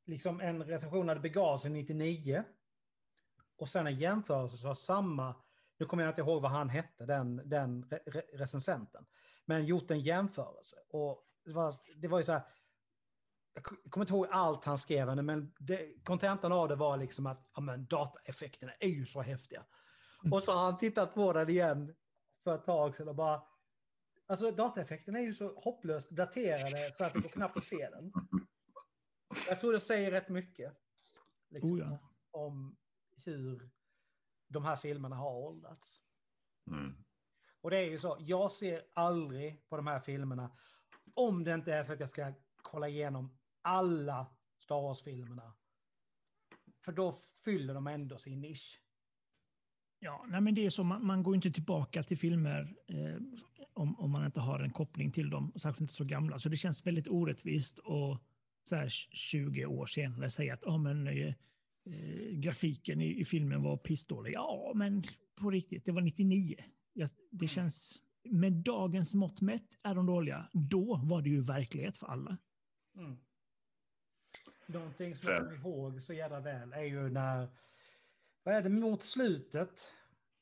[0.07, 2.45] liksom en recension hade begav sig 99.
[3.57, 5.35] Och sen en jämförelse så har samma,
[5.79, 9.07] nu kommer jag inte ihåg vad han hette, den, den re, recensenten,
[9.45, 10.77] men gjort en jämförelse.
[10.89, 12.43] Och det var, det var ju så här,
[13.55, 15.53] jag kommer inte ihåg allt han skrev, men
[16.03, 19.65] kontentan av det var liksom att ja, men, dataeffekterna är ju så häftiga.
[20.25, 20.33] Mm.
[20.33, 21.95] Och så har han tittat på den igen
[22.45, 23.43] för ett tag sedan och bara,
[24.27, 28.13] alltså dataeffekterna är ju så hopplöst daterade så att det går knappt att se den.
[29.49, 30.73] Jag tror det säger rätt mycket.
[31.51, 31.99] Liksom, oh ja.
[32.31, 32.77] Om
[33.25, 33.71] hur
[34.49, 36.03] de här filmerna har åldrats.
[36.71, 37.05] Mm.
[37.61, 40.51] Och det är ju så, jag ser aldrig på de här filmerna,
[41.15, 42.33] om det inte är så att jag ska
[42.63, 44.27] kolla igenom alla
[44.59, 45.53] Star Wars-filmerna.
[46.85, 47.13] För då
[47.45, 48.83] fyller de ändå sin nisch.
[50.01, 53.17] Ja, nej men det är så, man, man går inte tillbaka till filmer eh,
[53.73, 56.39] om, om man inte har en koppling till dem, särskilt inte så gamla.
[56.39, 58.23] Så det känns väldigt orättvist att
[58.69, 61.35] så här 20 år senare säga att oh, men,
[61.93, 64.33] eh, grafiken i, i, filmen var pissdålig.
[64.33, 65.05] Ja, men
[65.41, 66.57] på riktigt, det var 99.
[66.93, 67.49] Ja, det mm.
[67.49, 68.03] känns...
[68.31, 70.49] Med dagens mått mätt är de dåliga.
[70.53, 72.37] Då var det ju verklighet för alla.
[72.97, 73.17] Mm.
[74.67, 77.49] Någonting som jag kommer ihåg så jävla väl är ju när,
[78.43, 79.93] vad är det, mot slutet,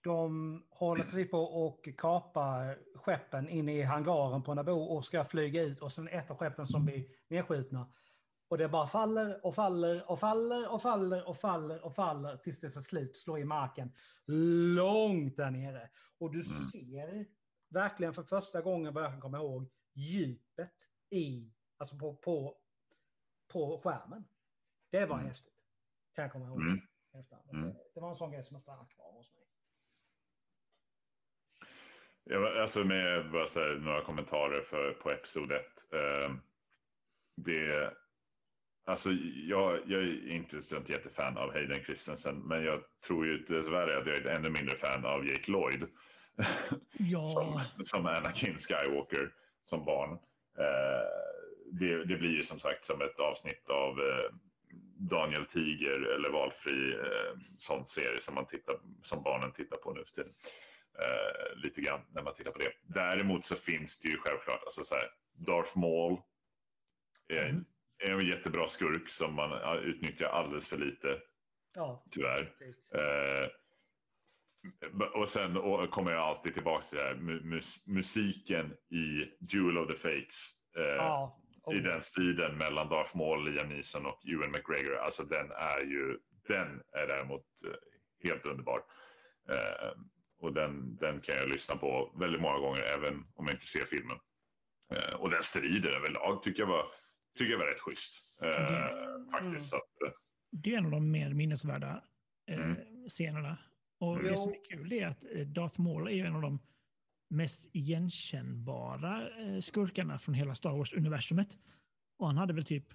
[0.00, 5.62] de håller precis på och kapa skeppen in i hangaren på Naboo och ska flyga
[5.62, 7.92] ut och sen ett av skeppen som blir nedskjutna.
[8.48, 12.60] Och det bara faller och faller och faller och faller och faller och faller tills
[12.60, 13.92] det till slut slår i marken
[14.76, 15.90] långt där nere.
[16.18, 16.48] Och du mm.
[16.48, 17.26] ser
[17.68, 20.74] verkligen för första gången vad jag kan komma ihåg djupet
[21.10, 22.56] i, alltså på, på,
[23.52, 24.24] på skärmen.
[24.90, 25.28] Det var mm.
[25.28, 25.54] häftigt.
[26.14, 26.60] Kan jag komma ihåg.
[26.60, 26.80] Mm.
[27.52, 27.74] Mm.
[27.94, 29.44] Det var en sån grej som har stannat kvar hos mig.
[32.24, 35.62] Ja, alltså med bara några kommentarer för, på episod 1.
[35.92, 36.34] Eh,
[37.36, 37.96] det,
[38.86, 39.10] alltså
[39.46, 43.98] jag, jag är inte så ett jättefan av Hayden Christensen, men jag tror ju dessvärre
[43.98, 45.86] att jag är ett ännu mindre fan av Jake Lloyd.
[46.98, 47.26] Ja.
[47.26, 49.32] som, som Anakin Skywalker
[49.64, 50.10] som barn.
[50.58, 51.06] Eh,
[51.72, 54.34] det, det, blir ju som sagt som ett avsnitt av eh,
[54.98, 60.04] Daniel Tiger eller valfri eh, sån serie som, man tittar, som barnen tittar på nu
[60.04, 60.32] för tiden.
[60.98, 62.72] Eh, lite grann när man tittar på det.
[62.82, 66.20] Däremot så finns det ju självklart, alltså så här, Darth Maul
[67.28, 67.64] är, mm.
[67.98, 71.20] Är en jättebra skurk som man utnyttjar alldeles för lite.
[71.74, 72.52] Ja, tyvärr.
[72.94, 73.48] Eh,
[75.14, 79.88] och sen och kommer jag alltid tillbaka till det här mus musiken i Duel of
[79.88, 80.52] the Fates.
[80.76, 81.76] Eh, ja, oh.
[81.76, 84.96] I den striden mellan Darth Maul, Liam Neeson och Ewan McGregor.
[84.96, 88.82] Alltså den är ju, den är däremot eh, helt underbar.
[89.50, 89.90] Eh,
[90.38, 93.84] och den, den kan jag lyssna på väldigt många gånger även om jag inte ser
[93.84, 94.18] filmen.
[94.94, 96.86] Eh, och den striden överlag tycker jag var,
[97.36, 98.14] tycker jag var rätt schysst.
[98.42, 98.50] Eh,
[99.30, 99.72] faktiskt.
[99.72, 99.82] Mm.
[99.82, 100.18] Att, eh,
[100.50, 102.04] det är en av de mer minnesvärda
[102.46, 103.08] eh, mm.
[103.08, 103.58] scenerna.
[103.98, 104.26] Och mm.
[104.26, 106.58] det som är kul är att eh, Darth Maul är en av de
[107.28, 111.58] mest igenkännbara eh, skurkarna från hela Star Wars-universumet.
[112.18, 112.86] Och han hade väl typ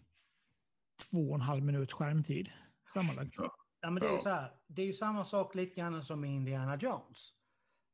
[1.10, 2.52] två och en halv minut skärmtid
[2.94, 3.34] sammanlagt.
[3.38, 3.56] Ja.
[3.82, 4.52] Ja, men det är ju så här.
[4.68, 7.34] Det är ju samma sak lite grann som med Indiana Jones.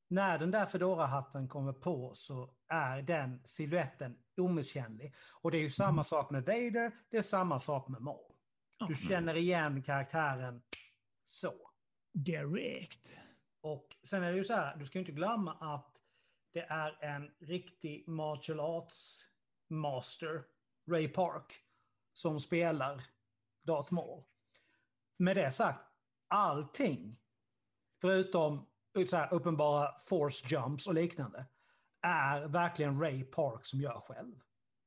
[0.07, 5.15] När den där Fedora-hatten kommer på så är den siluetten omisskännlig.
[5.41, 6.03] Och det är ju samma mm.
[6.03, 8.33] sak med Vader, det är samma sak med Maul.
[8.87, 10.61] Du känner igen karaktären
[11.25, 11.53] så.
[12.13, 13.19] Direkt.
[13.61, 15.97] Och sen är det ju så här, du ska inte glömma att
[16.53, 19.25] det är en riktig martial arts
[19.69, 20.43] master,
[20.91, 21.61] Ray Park,
[22.13, 23.03] som spelar
[23.63, 24.23] Darth Maul
[25.17, 25.83] med det sagt,
[26.27, 27.19] allting,
[28.01, 28.65] förutom
[29.05, 31.45] så här, uppenbara force jumps och liknande,
[32.01, 34.39] är verkligen Ray Park som gör själv.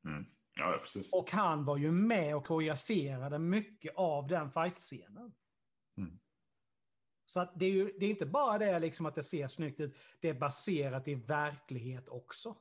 [0.05, 0.27] Mm.
[0.59, 1.13] Ja, precis.
[1.13, 5.35] Och han var ju med och koreograferade mycket av den fightscenen.
[5.97, 6.19] Mm.
[7.27, 9.81] Så att det är ju det är inte bara det liksom att det ser snyggt
[9.81, 12.57] ut, det är baserat i verklighet också.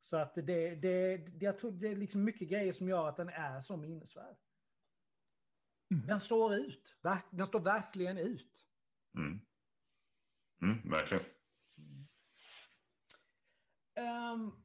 [0.00, 0.76] Så att det, det,
[1.16, 4.36] det, jag tror det är liksom mycket grejer som gör att den är så minnesvärd.
[5.94, 6.06] Mm.
[6.06, 6.96] Den står ut.
[7.30, 8.66] Den står verkligen ut.
[9.18, 9.40] Mm.
[10.62, 11.24] Mm, verkligen.
[14.32, 14.64] Um,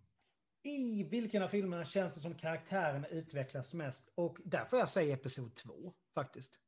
[0.63, 4.11] I vilken av filmerna känns det som karaktären utvecklas mest?
[4.15, 6.59] Och där får jag säga episod två, faktiskt.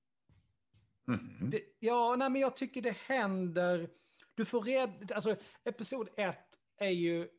[1.07, 1.49] Mm.
[1.49, 3.89] Det, ja, nej, men jag tycker det händer...
[4.35, 5.15] Du får reda...
[5.15, 7.29] Alltså, episod ett är ju...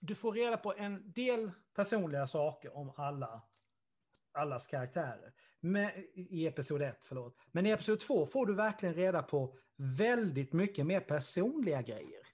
[0.00, 3.42] Du får reda på en del personliga saker om alla
[4.32, 5.32] allas karaktärer.
[5.60, 7.36] Men, I episod 1, förlåt.
[7.52, 12.26] Men i episod 2 får du verkligen reda på väldigt mycket mer personliga grejer.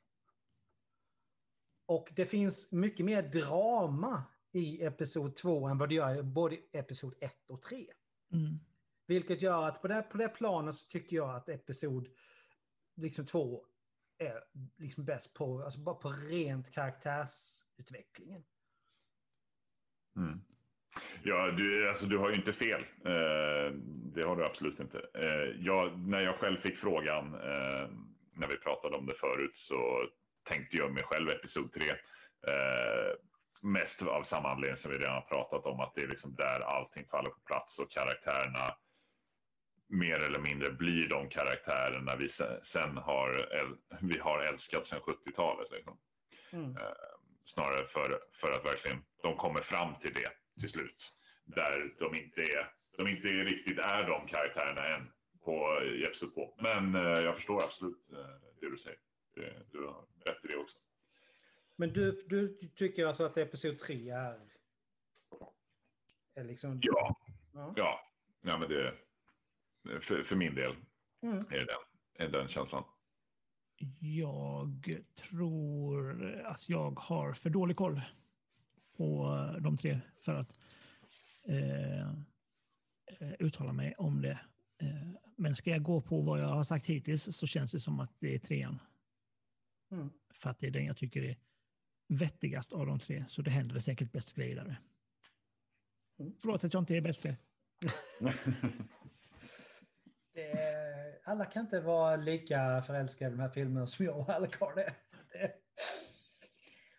[1.86, 6.56] och det finns mycket mer drama i episod 2 än vad det gör i både
[6.72, 7.86] episod 1 och 3.
[8.32, 8.58] Mm.
[9.06, 12.08] Vilket gör att på det, på det planet så tycker jag att episod
[12.96, 13.66] liksom 2
[14.18, 14.44] är
[14.76, 18.44] liksom bäst på, alltså bara på rent karaktärsutvecklingen.
[20.16, 20.40] Mm.
[21.22, 22.80] Ja, du, alltså, du har ju inte fel.
[23.04, 23.74] Eh,
[24.14, 24.98] det har du absolut inte.
[25.14, 27.88] Eh, jag, när jag själv fick frågan, eh,
[28.34, 30.08] när vi pratade om det förut, så
[30.48, 31.82] tänkte jag mig själv episod 3.
[31.90, 33.14] Eh,
[33.62, 36.60] mest av samma anledning som vi redan har pratat om, att det är liksom där
[36.60, 38.74] allting faller på plats och karaktärerna
[39.88, 42.28] mer eller mindre blir de karaktärerna vi
[42.62, 43.48] sen har,
[44.00, 45.70] vi har älskat sedan 70-talet.
[45.70, 45.98] Liksom.
[46.52, 46.76] Mm.
[46.76, 46.82] Eh,
[47.44, 50.30] snarare för, för att verkligen de kommer fram till det
[50.60, 51.12] till slut.
[51.44, 55.12] Där de inte, är, de inte riktigt är de karaktärerna än
[55.44, 56.54] på Episod 2.
[56.58, 58.18] Men eh, jag förstår absolut eh,
[58.60, 58.98] det du säger.
[59.34, 60.78] Det, du har rätt i det också.
[61.76, 64.40] Men du, du tycker alltså att Episod 3 är...
[66.34, 66.78] är liksom...
[66.82, 67.20] Ja.
[67.52, 67.72] ja.
[67.76, 68.00] Ja.
[68.40, 68.94] ja men det,
[70.00, 70.76] för, för min del
[71.22, 71.38] mm.
[71.38, 72.84] är, det den, är den känslan.
[74.00, 78.00] Jag tror att jag har för dålig koll
[78.96, 80.58] på de tre för att
[81.48, 82.12] eh,
[83.38, 84.40] uttala mig om det.
[84.82, 88.00] Eh, men ska jag gå på vad jag har sagt hittills så känns det som
[88.00, 88.78] att det är trean.
[89.90, 90.10] Mm.
[90.34, 91.36] För att det är den jag tycker är
[92.08, 93.24] vettigast av de tre.
[93.28, 94.80] Så det händer säkert bäst grejer där.
[96.18, 96.32] Mm.
[96.40, 97.36] Förlåt att jag inte är för
[100.34, 104.78] det, alla kan inte vara lika förälskade i de här filmerna som jag och Alcard
[104.78, 104.94] är.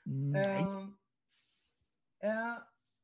[0.03, 0.63] Nej.
[0.63, 0.89] Uh,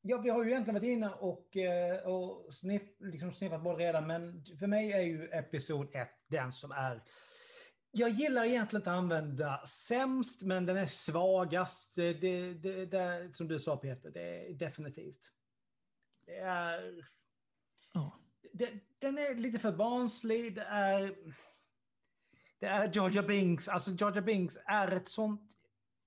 [0.01, 4.07] ja, vi har ju egentligen varit inne och, uh, och sniff, liksom sniffat det redan,
[4.07, 7.03] men för mig är ju episod 1 den som är
[7.95, 11.91] jag gillar egentligen inte att använda sämst, men den är svagast.
[11.95, 15.31] Det, det, det, det, som du sa Peter, det är definitivt.
[16.25, 17.05] Det är...
[18.53, 20.55] Det, den är lite för barnslig.
[20.55, 21.15] Det är,
[22.59, 23.67] det är Georgia Binks.
[23.67, 25.51] Alltså Georgia Binks är ett sånt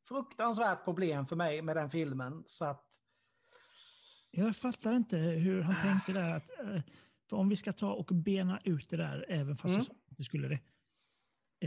[0.08, 2.44] fruktansvärt problem för mig med den filmen.
[2.46, 2.85] Så att...
[4.36, 6.30] Jag fattar inte hur han tänkte där.
[6.30, 6.82] Att, eh,
[7.28, 9.86] för om vi ska ta och bena ut det där, även fast mm.
[10.08, 10.60] det skulle det.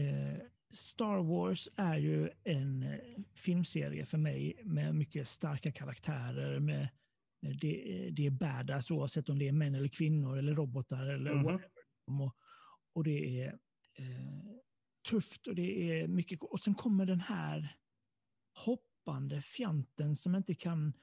[0.01, 0.37] Eh,
[0.73, 2.99] Star Wars är ju en eh,
[3.35, 6.89] filmserie för mig med mycket starka karaktärer, med
[7.41, 11.43] det, det är badass oavsett om det är män eller kvinnor eller robotar eller mm
[11.43, 11.69] whatever.
[12.05, 12.35] Och,
[12.93, 13.59] och det är
[13.93, 14.55] eh,
[15.09, 16.43] tufft och det är mycket.
[16.43, 17.77] Och sen kommer den här
[18.53, 20.93] hoppande fjanten som inte kan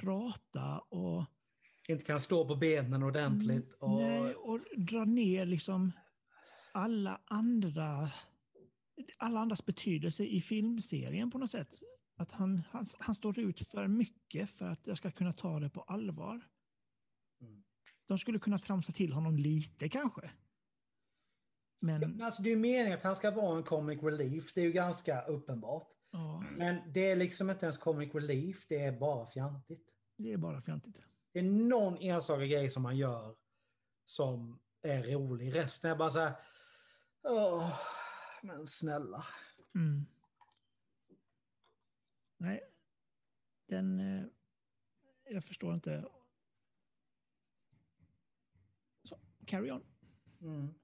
[0.00, 1.24] prata och
[1.88, 3.72] inte kan stå på benen ordentligt.
[3.72, 4.00] Och...
[4.00, 5.92] Nej, och dra ner liksom
[6.72, 8.10] alla andra
[9.16, 11.80] alla andras betydelse i filmserien på något sätt.
[12.16, 15.70] Att han, han, han står ut för mycket för att jag ska kunna ta det
[15.70, 16.48] på allvar.
[17.40, 17.64] Mm.
[18.06, 20.30] De skulle kunna tramsa till honom lite kanske.
[21.78, 22.22] Men...
[22.22, 24.54] Alltså, det är ju meningen att han ska vara en comic relief.
[24.54, 25.88] Det är ju ganska uppenbart.
[26.10, 26.44] Ja.
[26.56, 28.66] Men det är liksom inte ens comic relief.
[28.68, 29.88] Det är bara fjantigt.
[30.16, 30.96] Det är bara fjantigt.
[31.32, 33.36] Det är någon enstaka grej som man gör
[34.04, 35.54] som är rolig.
[35.54, 36.34] Resten är bara så här...
[37.22, 37.80] Åh,
[38.42, 39.26] men snälla.
[39.74, 40.06] Mm.
[42.36, 42.60] Nej,
[43.66, 44.00] den...
[44.00, 44.24] Eh,
[45.24, 46.08] jag förstår inte.
[49.02, 49.84] Så, carry on.
[50.40, 50.74] Mm.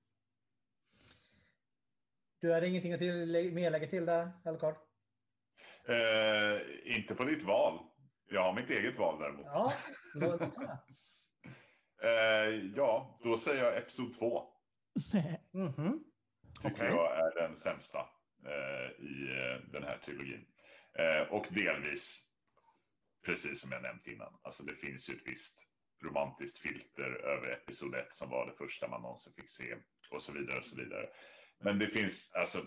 [2.42, 4.74] Du hade ingenting att till, mer lägga till där, Elkard?
[5.88, 7.78] Eh, inte på ditt val.
[8.30, 9.46] Jag har mitt eget val däremot.
[9.46, 9.72] Ja,
[12.02, 14.48] eh, ja då säger jag Episod 2.
[15.54, 15.98] mm -hmm.
[16.62, 16.88] Tycker okay.
[16.88, 17.98] jag är den sämsta
[18.46, 20.46] eh, i eh, den här trilogin.
[20.98, 22.22] Eh, och delvis,
[23.26, 25.66] precis som jag nämnt innan, alltså det finns ju ett visst
[26.04, 29.76] romantiskt filter över episod 1 som var det första man någonsin fick se
[30.10, 31.08] och så vidare och så vidare.
[31.62, 32.58] Men det finns, alltså,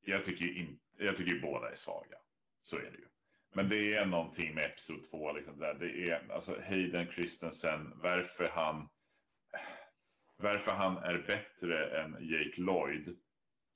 [0.00, 0.84] jag tycker inte.
[0.98, 2.16] jag tycker båda är svaga.
[2.62, 3.08] Så är det ju.
[3.54, 8.48] Men det är någonting med episod 2, liksom där det är, alltså Hayden Christensen, varför
[8.48, 8.88] han,
[10.36, 13.16] varför han är bättre än Jake Lloyd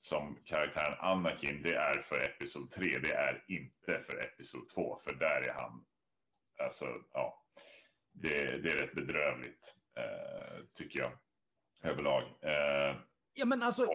[0.01, 2.99] som karaktären Anakin, det är för Episod 3.
[2.99, 5.85] Det är inte för Episod 2, för där är han,
[6.63, 7.45] alltså, ja,
[8.11, 11.11] det, det är rätt bedrövligt, eh, tycker jag,
[11.83, 12.23] överlag.
[12.41, 12.95] Eh,
[13.39, 13.87] ja, men alltså,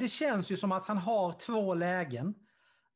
[0.00, 2.34] det känns ju som att han har två lägen.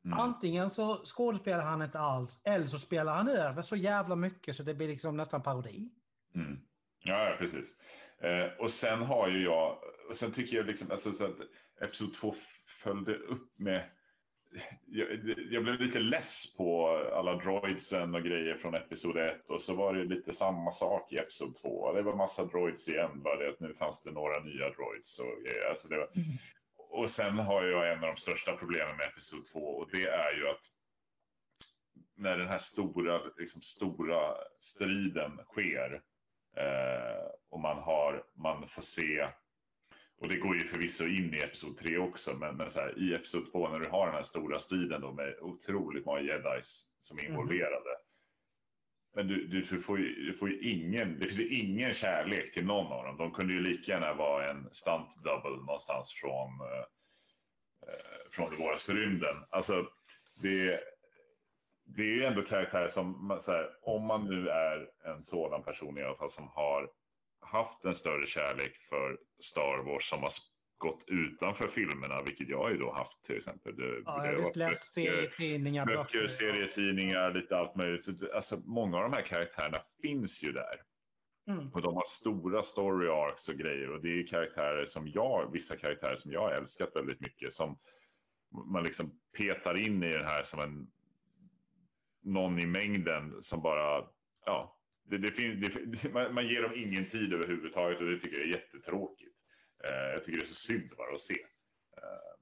[0.05, 0.19] Mm.
[0.19, 4.63] Antingen så skådespelar han inte alls, eller så spelar han över så jävla mycket så
[4.63, 5.91] det blir liksom nästan parodi.
[6.35, 6.61] Mm.
[7.05, 7.77] Ja, ja, precis.
[8.19, 9.79] Eh, och sen har ju jag,
[10.09, 11.37] och sen tycker jag liksom, alltså, så att
[11.81, 12.35] Episod 2
[12.83, 13.91] följde upp med
[14.87, 15.09] jag,
[15.51, 19.95] jag, blev lite less på alla droidsen och grejer från Episod 1 och så var
[19.95, 21.93] det lite samma sak i Episod 2.
[21.93, 25.19] Det var massa droids igen, bara det att nu fanns det några nya droids.
[25.19, 25.35] Och,
[25.71, 26.09] alltså det var...
[26.15, 26.27] Mm.
[26.77, 30.37] och sen har jag en av de största problemen med Episod 2 och det är
[30.37, 30.65] ju att
[32.17, 36.03] när den här stora, liksom, stora striden sker
[36.57, 39.29] eh, och man, har, man får se
[40.21, 43.15] och det går ju förvisso in i episod 3 också, men, men så här, i
[43.15, 47.19] episod 2 när du har den här stora striden då med otroligt många jedis som
[47.19, 47.31] är mhm.
[47.31, 47.91] involverade.
[47.91, 48.07] Mm.
[49.15, 52.53] Men du, du, du, får ju, du får ju ingen, det finns ju ingen kärlek
[52.53, 53.17] till någon av dem.
[53.17, 56.85] De kunde ju lika gärna vara en stunt double någonstans från, eh,
[57.89, 59.37] eh från det våras förrymden.
[59.51, 59.87] Alltså,
[60.43, 60.81] det,
[61.85, 66.03] det är ju ändå karaktärer som, här, om man nu är en sådan person i
[66.03, 66.91] alla fall som har
[67.47, 70.33] haft en större kärlek för Star Wars som har
[70.79, 73.77] gått utanför filmerna, vilket jag ju då haft till exempel.
[73.77, 78.33] Det, ja, jag har läst serietidningar, böcker, böcker, serietidningar, lite allt möjligt.
[78.35, 80.81] Alltså, många av de här karaktärerna finns ju där.
[81.49, 81.69] Mm.
[81.73, 85.77] Och de har stora story arcs och grejer och det är karaktärer som jag, vissa
[85.77, 87.79] karaktärer som jag har älskat väldigt mycket som
[88.67, 90.91] man liksom petar in i den här som en
[92.23, 94.09] någon i mängden som bara,
[94.47, 94.76] ja,
[95.09, 98.47] det, det finns, det, man, man, ger dem ingen tid överhuvudtaget och det tycker jag
[98.47, 99.37] är jättetråkigt.
[99.85, 101.35] Uh, jag tycker det är så synd bara att se.
[101.35, 102.37] Uh,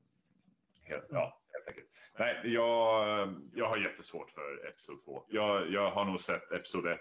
[0.83, 1.87] helt, ja, helt enkelt.
[2.19, 5.25] Nej, jag, jag har jättesvårt för Episod 2.
[5.29, 7.01] Jag, jag har nog sett Episod 1.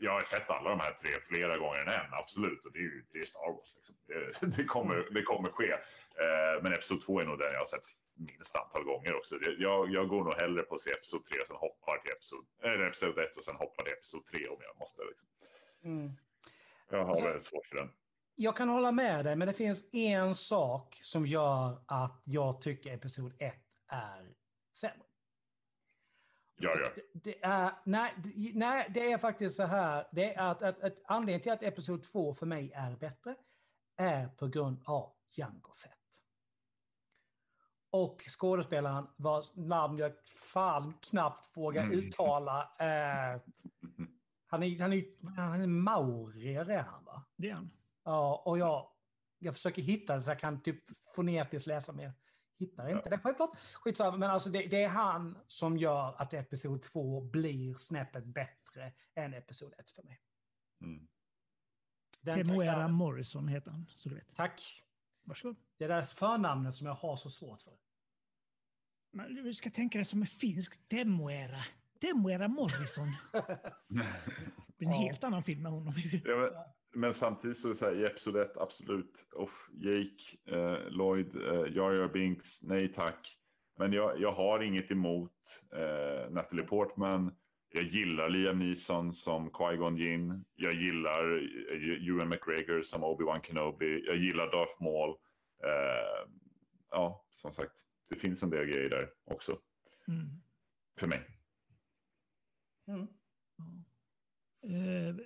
[0.00, 2.64] Jag har sett alla de här tre flera gånger än en, absolut.
[2.64, 3.74] Och det är ju det är Star Wars.
[3.74, 3.94] Liksom.
[4.06, 5.72] Det, det, kommer, det kommer ske.
[5.72, 7.84] Uh, men Episod 2 är nog den jag har sett
[8.18, 9.36] minst antal gånger också.
[9.58, 12.46] Jag, jag går nog hellre på att se episod 3 och sen hoppar till episod,
[12.86, 15.02] episod 1 och sen hoppar till episod 3 om jag måste.
[15.08, 15.28] Liksom.
[15.84, 16.12] Mm.
[16.90, 17.90] Jag har alltså, väldigt svårt för den.
[18.34, 22.94] Jag kan hålla med dig, men det finns en sak som gör att jag tycker
[22.94, 23.54] episod 1
[23.88, 24.34] är
[24.78, 25.06] sämre.
[26.60, 26.88] Ja, ja.
[26.94, 28.14] Det, det, är, nej,
[28.54, 30.08] nej, det är faktiskt så här.
[30.12, 33.34] Det är att, att, att anledningen till att episod 2 för mig är bättre
[33.96, 35.97] är på grund av Jango Fett.
[37.90, 41.98] Och skådespelaren vars namn jag fan knappt vågar mm.
[41.98, 42.62] uttala.
[42.62, 43.40] Eh,
[44.46, 47.24] han, är, han, är, han är maurier är han va?
[47.36, 47.70] Det är han.
[48.04, 48.90] Ja, och jag,
[49.38, 50.84] jag försöker hitta det så jag kan typ
[51.14, 52.12] fonetiskt läsa mer.
[52.58, 53.10] Hittar inte ja.
[53.10, 53.58] det självklart.
[53.72, 58.92] Skitsamma, men alltså det, det, är han som gör att episod 2 blir snäppet bättre
[59.14, 60.20] än episod 1 för mig.
[60.80, 61.08] Mm.
[62.24, 64.36] Temuera Morrison heter han, så du vet.
[64.36, 64.84] Tack.
[65.28, 65.56] Varsågod.
[65.78, 67.72] Det är deras förnamnet som jag har så svårt för.
[69.12, 71.60] Men du ska tänka dig som en finsk Demoera.
[72.00, 73.16] Demoera Morrison.
[74.78, 75.94] det är en helt annan film med honom.
[76.24, 76.50] ja, men,
[77.00, 79.26] men, samtidigt så, så här, 1, absolut.
[79.32, 83.38] Oh, Jake, eh, Lloyd, eh, Jar Jar Binks, nej tack.
[83.78, 87.34] Men jag, jag har inget emot eh, Natalie Portman.
[87.70, 90.44] Jag gillar Liam Neeson som Qui-Gon Jinn.
[90.54, 91.36] Jag gillar
[91.72, 94.04] eh, Ewan McGregor som Obi-Wan Kenobi.
[94.06, 95.10] Jag gillar Darth Maul.
[95.64, 96.30] Eh,
[96.90, 97.72] ja, som sagt,
[98.08, 99.58] det finns en del grejer där också.
[100.08, 100.42] Mm.
[101.00, 101.20] För mig.
[102.86, 103.06] Mm.
[104.64, 105.16] Uh,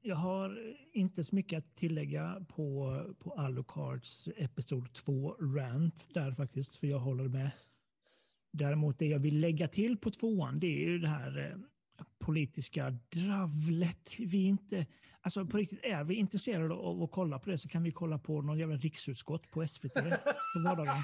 [0.00, 6.76] jag har inte så mycket att tillägga på, på Alucards Episod 2 Rant där faktiskt,
[6.76, 7.50] för jag håller med.
[8.50, 11.58] Däremot det jag vill lägga till på tvåan, det är ju det här eh,
[12.18, 14.10] politiska dravlet.
[14.18, 14.86] Vi inte,
[15.20, 18.18] alltså på riktigt, är vi intresserade av att kolla på det så kan vi kolla
[18.18, 21.02] på någon jävla riksutskott på SVT på vardagen.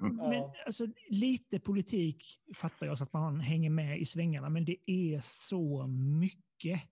[0.00, 2.24] Men alltså, lite politik
[2.54, 6.82] fattar jag så att man hänger med i svängarna, men det är så mycket.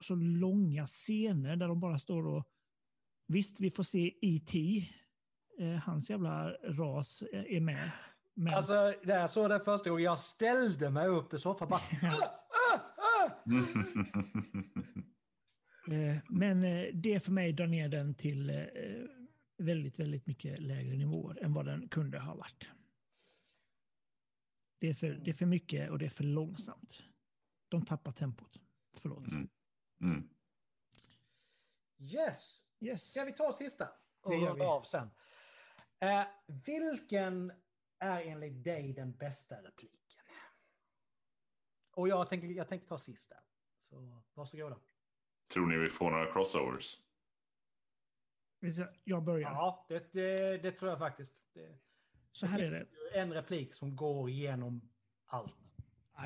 [0.00, 2.44] Så långa scener där de bara står och...
[3.26, 4.84] Visst, vi får se E.T.
[5.58, 7.90] Eh, hans jävla ras är med.
[8.34, 8.54] Men...
[8.54, 11.80] Alltså, det jag såg det första gången, jag ställde mig upp i soffan bara...
[15.90, 18.66] Eh, men eh, det för mig drar ner den till eh,
[19.58, 22.68] väldigt, väldigt mycket lägre nivåer än vad den kunde ha varit.
[24.78, 27.02] Det är för, det är för mycket och det är för långsamt.
[27.68, 28.60] De tappar tempot.
[28.96, 29.26] Förlåt.
[29.26, 29.48] Mm.
[30.00, 30.28] Mm.
[31.98, 32.62] Yes.
[32.80, 33.10] yes.
[33.10, 33.88] Ska vi ta sista?
[34.22, 35.10] Och runda av sen.
[36.04, 36.26] Uh,
[36.66, 37.52] vilken
[38.00, 40.00] är enligt dig den bästa repliken?
[41.92, 43.36] Och jag tänker, jag tänker ta sista.
[43.78, 44.76] Så varsågoda.
[45.52, 47.00] Tror ni vi får några crossovers?
[49.04, 49.50] Jag börjar.
[49.50, 51.34] Ja, det, det, det tror jag faktiskt.
[51.52, 51.78] Det,
[52.32, 52.86] så här är det.
[53.18, 54.90] En replik som går igenom
[55.26, 55.56] allt.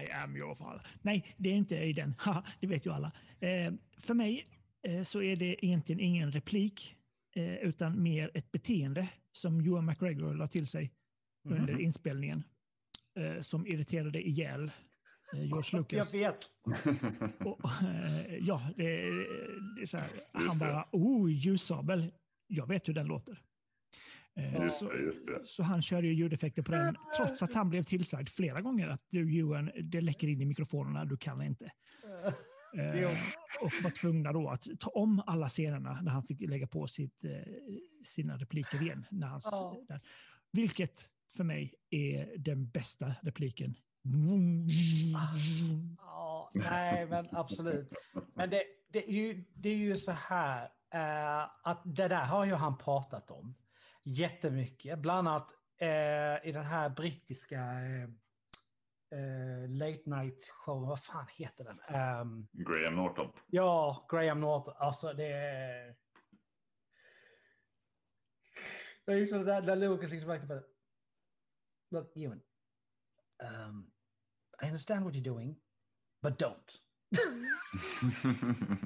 [0.02, 0.86] I am your father.
[1.02, 2.14] Nej, det är inte i den.
[2.60, 3.12] det vet ju alla.
[3.40, 4.46] Eh, för mig
[4.82, 6.96] eh, så är det egentligen ingen replik,
[7.32, 10.92] eh, utan mer ett beteende som Johan McGregor la till sig
[11.44, 11.80] under Mhm.
[11.80, 12.44] inspelningen
[13.18, 14.70] eh, som irriterade ihjäl
[15.34, 16.14] eh, George Jag Lucas.
[16.14, 16.38] vet.
[17.46, 18.84] Och, eh, ja, det,
[19.76, 20.08] det är så här.
[20.32, 22.12] Han bara, oh, ljussabel.
[22.46, 23.42] Jag vet hur den låter.
[24.36, 25.40] Eh, Just så, det, just det.
[25.46, 29.02] så han körde ju ljudeffekter på den, trots att han blev tillsagd flera gånger att
[29.10, 31.72] du Johan, det läcker in i mikrofonerna, du kan inte.
[32.78, 33.08] Eh, Jo.
[33.60, 37.24] och var tvungna då att ta om alla scenerna när han fick lägga på sitt,
[37.24, 37.30] eh,
[38.04, 39.06] sina repliker igen.
[39.10, 39.84] När han, s- Ja.
[39.88, 40.00] där.
[40.52, 43.74] Vilket för mig är den bästa repliken.
[45.98, 47.92] Ja, nej, men absolut.
[48.34, 52.44] Men det, det, är, ju, det är ju så här eh, att det där har
[52.44, 53.54] ju han pratat om
[54.02, 54.98] jättemycket.
[54.98, 58.02] Bland annat eh, i den här brittiska eh,
[59.18, 61.80] eh, late night show, vad fan heter den?
[61.80, 63.32] Ehm, Graham Norton.
[63.46, 64.74] Ja, Graham Norton.
[64.76, 65.94] Alltså det är...
[69.06, 70.62] Det är ju så där, där Lucas liksom verkligen.
[71.90, 72.40] Look, Ewan.
[73.68, 73.86] Um,
[74.62, 75.56] I understand what you're doing,
[76.22, 76.80] but don't.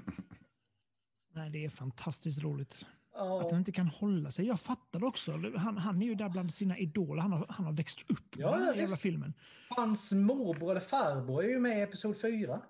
[1.34, 2.72] Nej, det är fantastiskt roligt.
[2.74, 4.46] Att Ja, han inte kan hålla sig.
[4.46, 5.32] Jag fattar också.
[5.56, 7.22] Han, han är ju där bland sina idoler.
[7.22, 9.34] Han har, han har växt upp med Ja, den här ja, jävla filmen.
[9.68, 12.60] Hans morbror eller farbror är ju med i episod 4.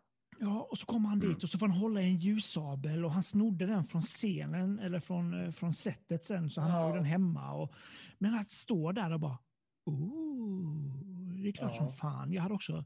[0.40, 1.34] Ja, och så kommer han Mm.
[1.34, 4.78] dit och så får han hålla i en ljussabel och han snodde den från scenen
[4.78, 6.94] eller från, eh, från setet sen så han har ju Ja.
[6.94, 7.52] den hemma.
[7.52, 7.72] Och,
[8.18, 9.38] men att stå där och bara,
[9.88, 11.78] oh, det är klart Ja.
[11.78, 12.32] som fan.
[12.32, 12.84] Jag hade också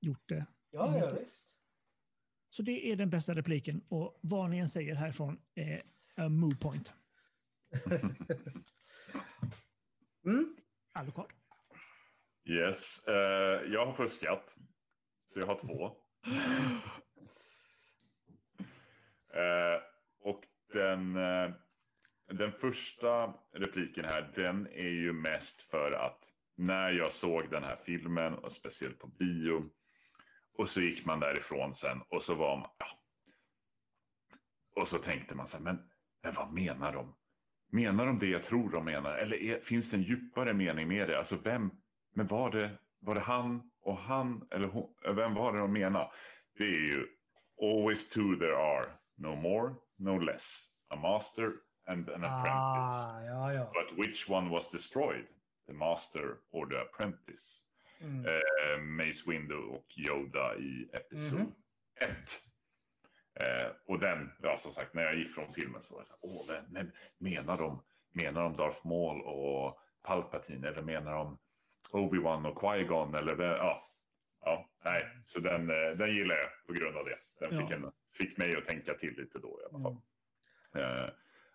[0.00, 0.46] gjort det.
[0.70, 1.56] Ja, ja visst.
[2.50, 5.82] Så det är den bästa repliken och vad ni än säger härifrån är
[6.16, 6.92] a move point.
[10.24, 10.56] Mm.
[10.92, 11.32] Alucard.
[12.44, 13.14] Yes, eh,
[13.72, 14.56] jag har fuskat.
[15.26, 15.96] Så jag har två.
[19.34, 19.80] Eh,
[20.20, 21.50] och den, eh,
[22.32, 27.76] den första repliken här, den är ju mest för att när jag såg den här
[27.84, 29.70] filmen, och speciellt på bio,
[30.58, 32.86] och så gick man därifrån sen och så var man, ja.
[34.80, 35.90] Och så tänkte man så här, men,
[36.22, 37.14] men vad menar de?
[37.72, 39.14] Menar de det jag tror de menar?
[39.14, 41.18] Eller är, finns det en djupare mening med det?
[41.18, 41.70] Alltså vem,
[42.14, 46.10] men var det, var det han och han eller hon, vem var det de menade?
[46.58, 47.06] Det är ju
[47.62, 50.68] always two there are, no more, no less.
[50.88, 51.52] A master
[51.86, 52.98] and an apprentice.
[52.98, 53.70] Ah, ja, ja.
[53.74, 55.26] But which one was destroyed?
[55.66, 57.64] The master or the apprentice?
[58.00, 58.26] Mm.
[58.26, 61.52] Eh, Mace Windu och Yoda i episod Mhm.
[62.00, 62.42] 1.
[63.34, 66.16] Eh, och den, ja som sagt, när jag gick från filmen så var det så
[66.20, 71.38] åh, men, men menar de, menar de Darth Maul och Palpatine eller menar de
[71.92, 73.90] Obi-Wan och Qui-Gon eller ja,
[74.44, 77.18] ja, nej, så den, eh, den gillar jag på grund av det.
[77.40, 77.76] Den fick, Ja.
[77.76, 79.96] en, fick mig att tänka till lite då i alla fall.
[80.74, 80.98] Mm.
[81.04, 81.10] Eh,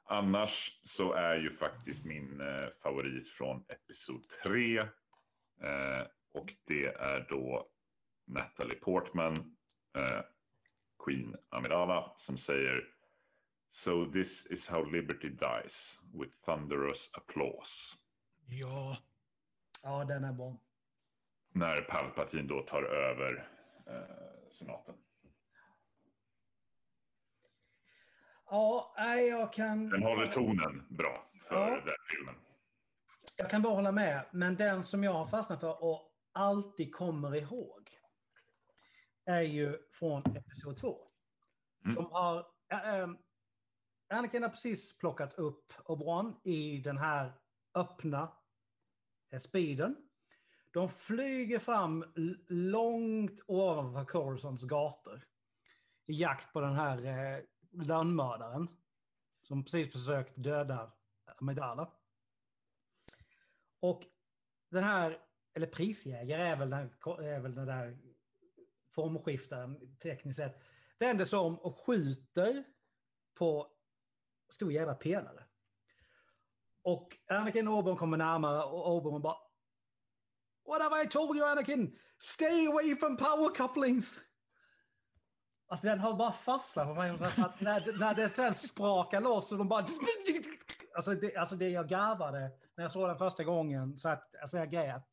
[0.08, 4.78] annars så är ju faktiskt min eh, favorit från episod 3.
[4.78, 4.88] Eh,
[6.34, 7.68] och det är då
[8.28, 9.36] Natalie Portman,
[9.98, 10.22] eh,
[11.06, 12.84] Queen Amidala, som säger
[13.70, 17.96] So this is how liberty dies, with thunderous applause.
[18.46, 18.98] Ja,
[19.82, 20.58] Ja, den är bra.
[21.54, 23.50] När Palpatine då tar över
[23.88, 24.96] eh, senaten.
[28.50, 29.90] Ja, nej, jag kan...
[29.90, 31.70] Den håller tonen bra för Ja.
[31.70, 32.36] den filmen.
[33.38, 37.36] Jag kan bara hålla med, men den som jag har fastnat för och alltid kommer
[37.36, 37.90] ihåg
[39.26, 40.98] är ju från episod 2.
[41.86, 41.96] Mm.
[41.96, 42.38] De har...
[42.72, 43.10] Äh,
[44.10, 47.34] Anakin har precis plockat upp Oberon i den här
[47.74, 48.32] öppna
[49.32, 49.96] eh, speeden.
[50.74, 52.06] De flyger fram
[52.48, 55.26] långt ovanför Coruscants gator
[56.06, 58.68] i jakt på den här landmördaren lönnmördaren
[59.42, 60.92] som precis försökt döda
[61.38, 61.92] Amidala.
[63.80, 64.04] Och
[64.70, 65.22] den här,
[65.54, 67.98] eller prisjägare är väl den, är väl den där
[68.92, 70.64] formskiftaren tekniskt sett,
[71.00, 72.64] vänder sig om och skjuter
[73.34, 73.72] på
[74.50, 75.44] stor jävla pelare.
[76.82, 79.38] Och Anakin och Oberon kommer närmare och Oberon bara
[80.66, 81.98] What have I told you Anakin?
[82.20, 84.27] Stay away from power couplings!
[85.68, 87.12] Alltså den har bara fastnat på mig.
[87.38, 89.86] Att när, när det sen sprakar loss och de bara...
[90.96, 93.98] Alltså det, alltså det jag garvade när jag såg den första gången.
[93.98, 95.08] Så att, alltså jag grät.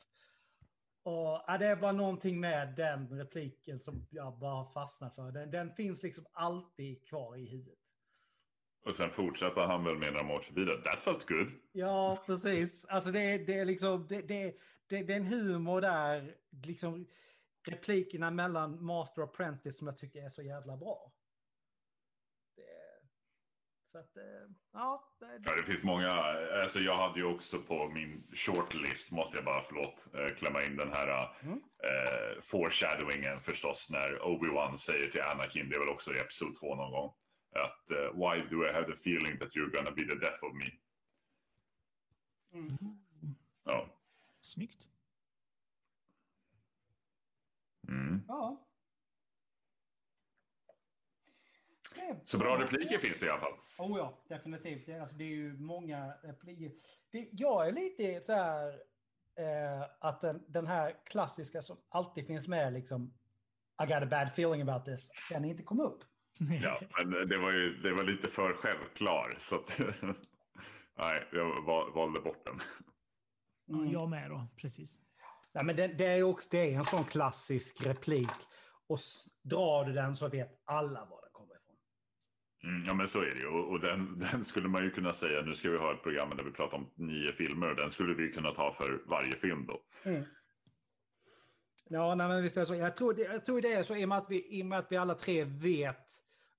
[1.02, 5.32] Och, ja, det är bara någonting med den repliken som jag bara fastnar för.
[5.32, 7.78] Den, den finns liksom alltid kvar i huvudet.
[8.86, 10.82] Och sen fortsatte han väl med några år vidare.
[10.82, 11.52] That felt good.
[11.72, 12.84] Ja, precis.
[12.84, 14.57] Alltså det, det är liksom, det, det,
[14.88, 17.07] det, det är en humor där, liksom
[17.68, 21.12] replikerna mellan Master och Apprentice som jag tycker är så jävla bra.
[22.56, 22.62] Det,
[23.92, 24.22] Så att, eh,
[24.72, 25.16] ja.
[25.20, 26.10] Det, Ja, det finns många.
[26.62, 30.76] Alltså jag hade ju också på min shortlist, måste jag bara, förlåt, eh, klämma in
[30.76, 31.58] den här Mm.
[31.58, 36.74] eh, foreshadowingen förstås när Obi-Wan säger till Anakin, det är väl också i episod två
[36.74, 37.14] någon gång,
[37.54, 40.52] att eh, why do I have the feeling that you're gonna be the death of
[40.54, 40.70] me?
[42.58, 42.78] Mm.
[43.64, 43.88] Ja.
[44.40, 44.88] Snyggt.
[47.89, 48.22] Mm.
[48.28, 48.61] Ja.
[52.24, 53.53] Så bra repliker finns det i alla fall.
[53.78, 54.87] Oh ja, definitivt.
[54.87, 56.72] Det, alltså, det är ju många repliker.
[57.11, 58.68] Det, jag är lite så här
[59.39, 63.14] eh, att den, den här klassiska som alltid finns med, liksom
[63.82, 66.05] I got a bad feeling about this, den inte kom upp.
[66.62, 69.37] Ja, men det var ju det var lite för självklar.
[69.41, 69.78] Så att,
[70.99, 72.59] nej, jag val, valde bort den.
[73.66, 73.93] Ja, Mm.
[73.93, 74.95] jag med då, precis.
[75.57, 78.30] Ja, men det, det är också det är en sån klassisk replik.
[78.86, 78.98] Och
[79.42, 81.76] drar du den så vet alla var den kommer ifrån.
[82.64, 83.46] Mm, ja men så är det ju.
[83.46, 86.36] Och, och den, den skulle man ju kunna säga, nu ska vi ha ett program
[86.36, 87.70] där vi pratar om nio filmer.
[87.70, 89.82] och Den skulle vi kunna ta för varje film då.
[90.11, 90.24] Mm.
[91.88, 92.74] Ja, nej, men visst är det så.
[92.74, 94.66] Jag tror, det, jag tror det är så i och, med att vi, i och
[94.66, 96.11] med att vi alla tre vet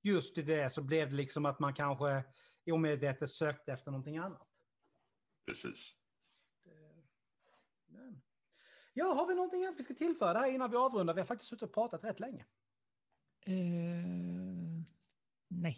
[0.01, 2.23] just det så blev det liksom att man kanske
[2.71, 4.47] omedvetet sökte efter någonting annat.
[5.47, 5.95] Precis.
[7.87, 8.21] Men.
[8.97, 11.13] Ja, har vi någonting annat vi ska tillföra här innan vi avrundar?
[11.13, 12.45] Vi har faktiskt suttit och pratat rätt länge.
[13.45, 13.53] Eh,
[15.47, 15.77] nej.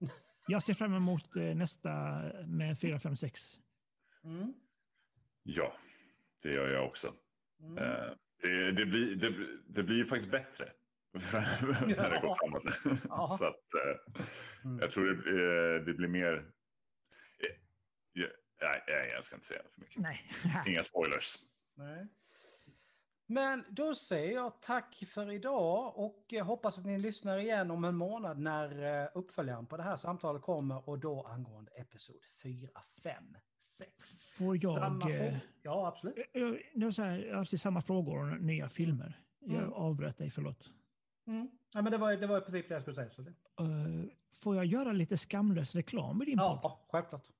[0.46, 1.90] Jag ser fram emot eh, nästa
[2.46, 3.40] med 4, 5, 6.
[4.24, 4.54] Mm.
[5.42, 5.72] Ja,
[6.42, 7.14] det gör jag också.
[7.60, 7.78] Mm.
[7.78, 8.10] Eh,
[8.42, 10.72] det, det, blir, det, det blir ju faktiskt bättre.
[11.12, 13.00] när det går framåt.
[13.08, 13.28] Ja.
[13.38, 14.22] Så att, eh,
[14.64, 14.78] Mm.
[14.78, 16.32] jag tror det, blir- det blir mer...
[17.38, 17.56] eh,
[18.88, 20.02] nej, jag ska inte säga för mycket.
[20.02, 20.30] Nej.
[20.66, 21.38] Inga spoilers.
[21.78, 22.06] Nej.
[23.26, 27.84] Men då säger jag tack för idag och jag hoppas att ni lyssnar igen om
[27.84, 32.68] en månad när eh, uppföljaren på det här samtalet kommer och då angående episod 4,
[33.02, 33.90] 5, 6.
[34.38, 34.74] Får jag...
[34.74, 35.36] Samma eh.
[35.62, 36.16] Ja, absolut.
[36.32, 39.22] Jag, var så här, jag alltid samma frågor om nya filmer.
[39.40, 39.72] Jag Mm.
[39.72, 40.70] avbröt dig, förlåt.
[41.26, 41.50] Mm.
[41.72, 43.10] Ja, men det var, det var i princip det jag skulle säga.
[43.10, 43.30] Så det.
[43.60, 44.10] Eh,
[44.42, 46.58] får jag göra lite skamlös reklam i din podd?
[46.62, 47.30] Ja, självklart.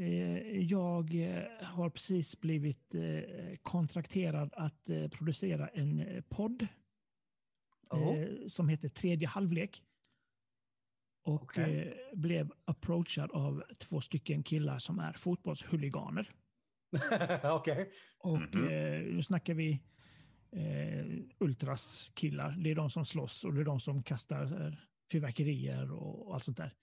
[0.00, 6.66] Eh, Jag eh, har precis blivit eh, kontrakterad att producera en podd
[7.92, 8.46] Oh.
[8.48, 9.82] som heter Tredje halvlek.
[11.24, 16.30] Och eh, blev approachad av två stycken killar som är fotbollshuliganer.
[17.44, 17.90] Okej.
[18.18, 18.68] Och Mhm.
[18.68, 19.80] eh, nu snackar vi
[20.52, 21.06] eh,
[21.38, 22.50] ultras killar.
[22.50, 24.76] Det är de som slåss och det är de som kastar
[25.12, 26.74] fyrverkerier och, allt sånt där.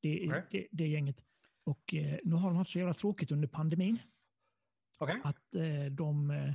[0.00, 0.46] Det, Okej.
[0.50, 1.24] det, det är gänget.
[1.64, 3.98] Och eh, nu har de haft så jävla tråkigt under pandemin
[4.98, 5.20] Okej.
[5.24, 6.54] att eh, de, eh,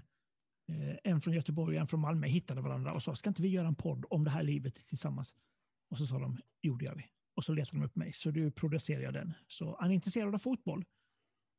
[1.04, 3.68] en från Göteborg och en från Malmö hittade varandra och sa ska inte vi göra
[3.68, 5.36] en podd om det här livet tillsammans?
[5.90, 7.06] Och så sa de, jo det gör vi.
[7.36, 9.34] Och så letade de upp mig, så du producerar jag den.
[9.48, 10.86] Så är ni intresserade av fotboll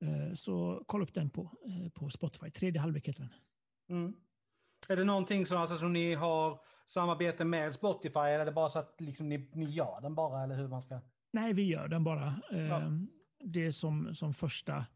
[0.05, 2.51] eh, så kolla upp den på, eh, på Spotify.
[2.51, 3.32] Tredje halvlek heter den.
[3.98, 4.14] Mm.
[4.88, 8.68] Är det någonting som, alltså, som ni har samarbete med Spotify eller är det bara
[8.68, 11.01] så att liksom, ni, ni gör den bara eller hur man ska?
[11.32, 12.42] Nej, vi gör den bara.
[12.51, 12.82] Ja.
[13.45, 14.86] Det som, som första...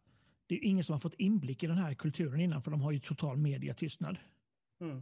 [0.47, 2.93] Det är ingen som har fått inblick i den här kulturen innan, för de har
[2.93, 4.19] ju total mediatystnad.
[4.81, 4.97] Mm.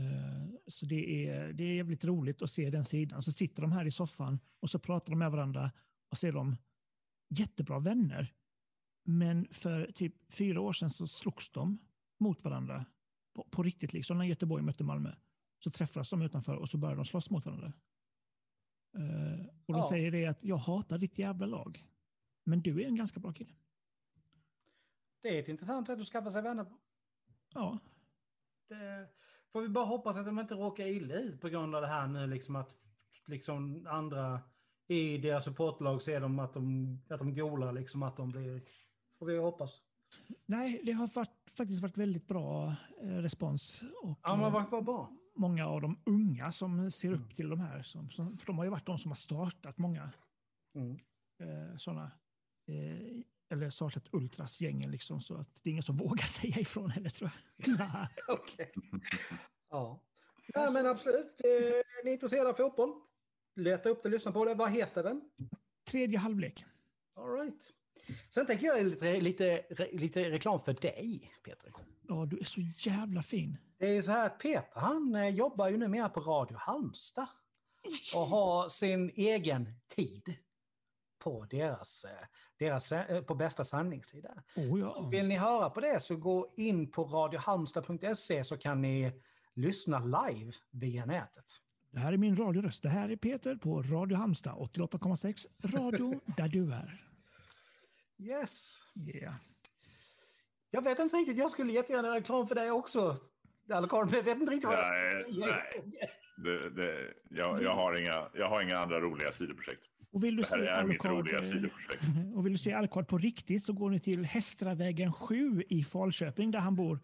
[0.00, 3.22] Eh, Så det är, det är jävligt roligt att se den sidan.
[3.22, 5.72] Så sitter de här i soffan och så pratar de med varandra
[6.10, 6.56] och så är de
[7.28, 8.32] jättebra vänner.
[9.04, 11.78] Men för typ fyra år sedan så slogs de
[12.20, 12.84] mot varandra
[13.34, 15.14] på, på riktigt, liksom när Göteborg mötte Malmö.
[15.64, 17.72] Så träffades de utanför och så började de slåss mot varandra.
[18.98, 19.88] Eh, och då Ja.
[19.88, 21.86] säger det att jag hatar ditt jävla lag.
[22.46, 23.54] Men du är en ganska bra kille.
[25.22, 26.78] Det är ett intressant sätt att skaffa sig vänner på.
[27.54, 27.78] Ja,
[28.68, 29.08] Det
[29.52, 32.06] får vi bara hoppas att de inte råkar illa ut på grund av det här
[32.06, 32.74] nu, liksom att
[33.26, 34.40] liksom andra
[34.86, 38.62] i deras supportlag ser de att de, att de golar, liksom att de blir...
[39.18, 39.82] Får vi hoppas.
[40.46, 43.82] nej, det har varit, faktiskt varit väldigt bra eh, respons.
[44.02, 45.12] Och, Ja, men eh, vad bra.
[45.34, 47.82] många av de unga som ser upp till de här.
[47.82, 50.10] Som, som, för de har ju varit de som har startat många
[50.74, 50.96] Mm.
[51.38, 52.10] eh, sådana,
[52.66, 57.10] eh, eller startat ultrasgängen liksom, så att det är ingen som vågar säga ifrån heller
[57.10, 58.08] tror jag.
[58.28, 58.72] Okej.
[59.70, 60.02] Ja.
[60.46, 61.40] ja, men absolut.
[61.44, 63.00] Eh, Är ni intresserade av fotboll?
[63.56, 64.54] Leta upp det, lyssna på det.
[64.54, 65.20] Vad heter den?
[65.84, 66.64] Tredje halvlek.
[67.14, 67.72] All right.
[68.30, 71.72] Sen tänker jag lite, lite, lite reklam för dig, Peter.
[72.08, 73.58] Ja, du är så jävla fin.
[73.78, 77.28] Det är så här att Peter, han eh, jobbar ju numera på Radio Halmstad
[78.14, 80.34] och har sin egen tid
[81.18, 82.26] på deras, eh,
[82.58, 84.22] deras eh, på bästa sändningstid.
[84.22, 84.42] där.
[84.56, 85.08] Oh, ja.
[85.10, 89.12] Vill ni höra på det så gå in på radiohalmstad.se så kan ni
[89.54, 91.44] lyssna live via nätet.
[91.90, 92.82] Det här är min radioröst.
[92.82, 95.46] Det här är Peter på Radio Halmstad 88,6.
[95.62, 97.06] Radio där du är.
[98.18, 98.84] Yes.
[98.94, 99.34] Yeah.
[100.70, 103.16] Jag vet inte riktigt, jag skulle jättegärna göra reklam för dig också.
[103.66, 105.82] Men jag vet inte riktigt vad Nej, nej.
[106.36, 109.82] Det, det, jag, jag, har inga, jag har inga andra roliga sidoprojekt.
[110.16, 112.02] Och vill du Det här se är mitt Alucard, roliga eh, sidoprojekt.
[112.34, 116.50] och vill du se Alucard på riktigt så går ni till Hästravägen 7 i Falköping
[116.50, 117.00] där han bor.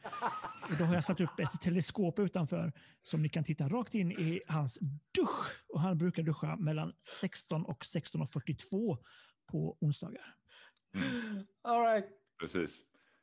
[0.71, 4.13] Och då har jag satt upp ett teleskop utanför som ni kan titta rakt in
[4.13, 4.79] i hans
[5.15, 5.65] dusch.
[5.69, 8.99] Och han brukar duscha mellan 16 och 16.42
[9.47, 10.35] på onsdagar.
[11.63, 12.07] All right.
[12.41, 12.83] Precis.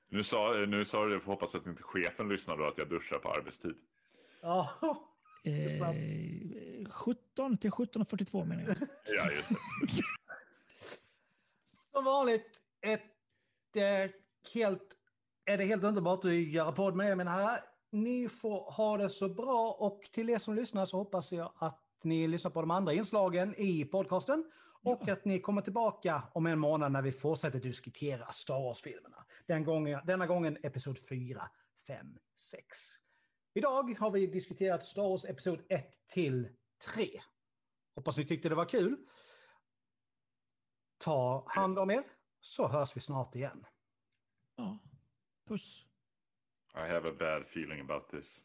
[0.10, 2.90] Nu sa, nu sa du det, för hoppas att inte chefen lyssnar då, att jag
[2.90, 3.76] duschar på arbetstid.
[4.42, 4.70] Ja.
[5.44, 8.78] Eh, 17 till 17.42 menar jag.
[9.16, 9.56] Ja, just det.
[11.92, 13.02] som vanligt ett
[13.76, 14.12] eh,
[14.54, 14.98] helt,
[15.46, 17.66] är det helt underbart att göra podd med er, mina herrar.
[17.92, 21.82] Ni får ha det så bra och till er som lyssnar så hoppas jag att
[22.04, 25.14] ni lyssnar på de andra inslagen i podcasten och Ja.
[25.14, 29.26] att ni kommer tillbaka om en månad när vi fortsätter diskutera Star Wars-filmerna.
[29.46, 31.50] Den gången, denna gången episod 4,
[31.88, 32.78] 5, 6.
[33.54, 36.50] Idag har vi diskuterat Star Wars episod 1 till
[36.96, 37.10] 3.
[37.96, 38.98] Hoppas ni tyckte det var kul.
[40.98, 42.04] Ta hand om er,
[42.40, 43.66] så hörs vi snart igen.
[44.56, 44.80] Ja.
[45.48, 45.86] Puss.
[46.74, 48.44] I have a bad feeling about this.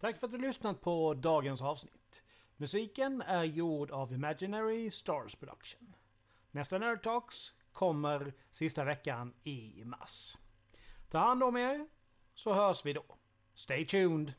[0.00, 1.99] Tack för att du lyssnat på dagens avsnitt.
[2.60, 5.94] Musiken är gjord av Imaginary Stars Production.
[6.50, 10.36] Nästa Nerd Talks kommer sista veckan i mars.
[11.08, 11.88] Ta hand om er,
[12.34, 13.04] så hörs vi då.
[13.54, 14.32] Stay tuned!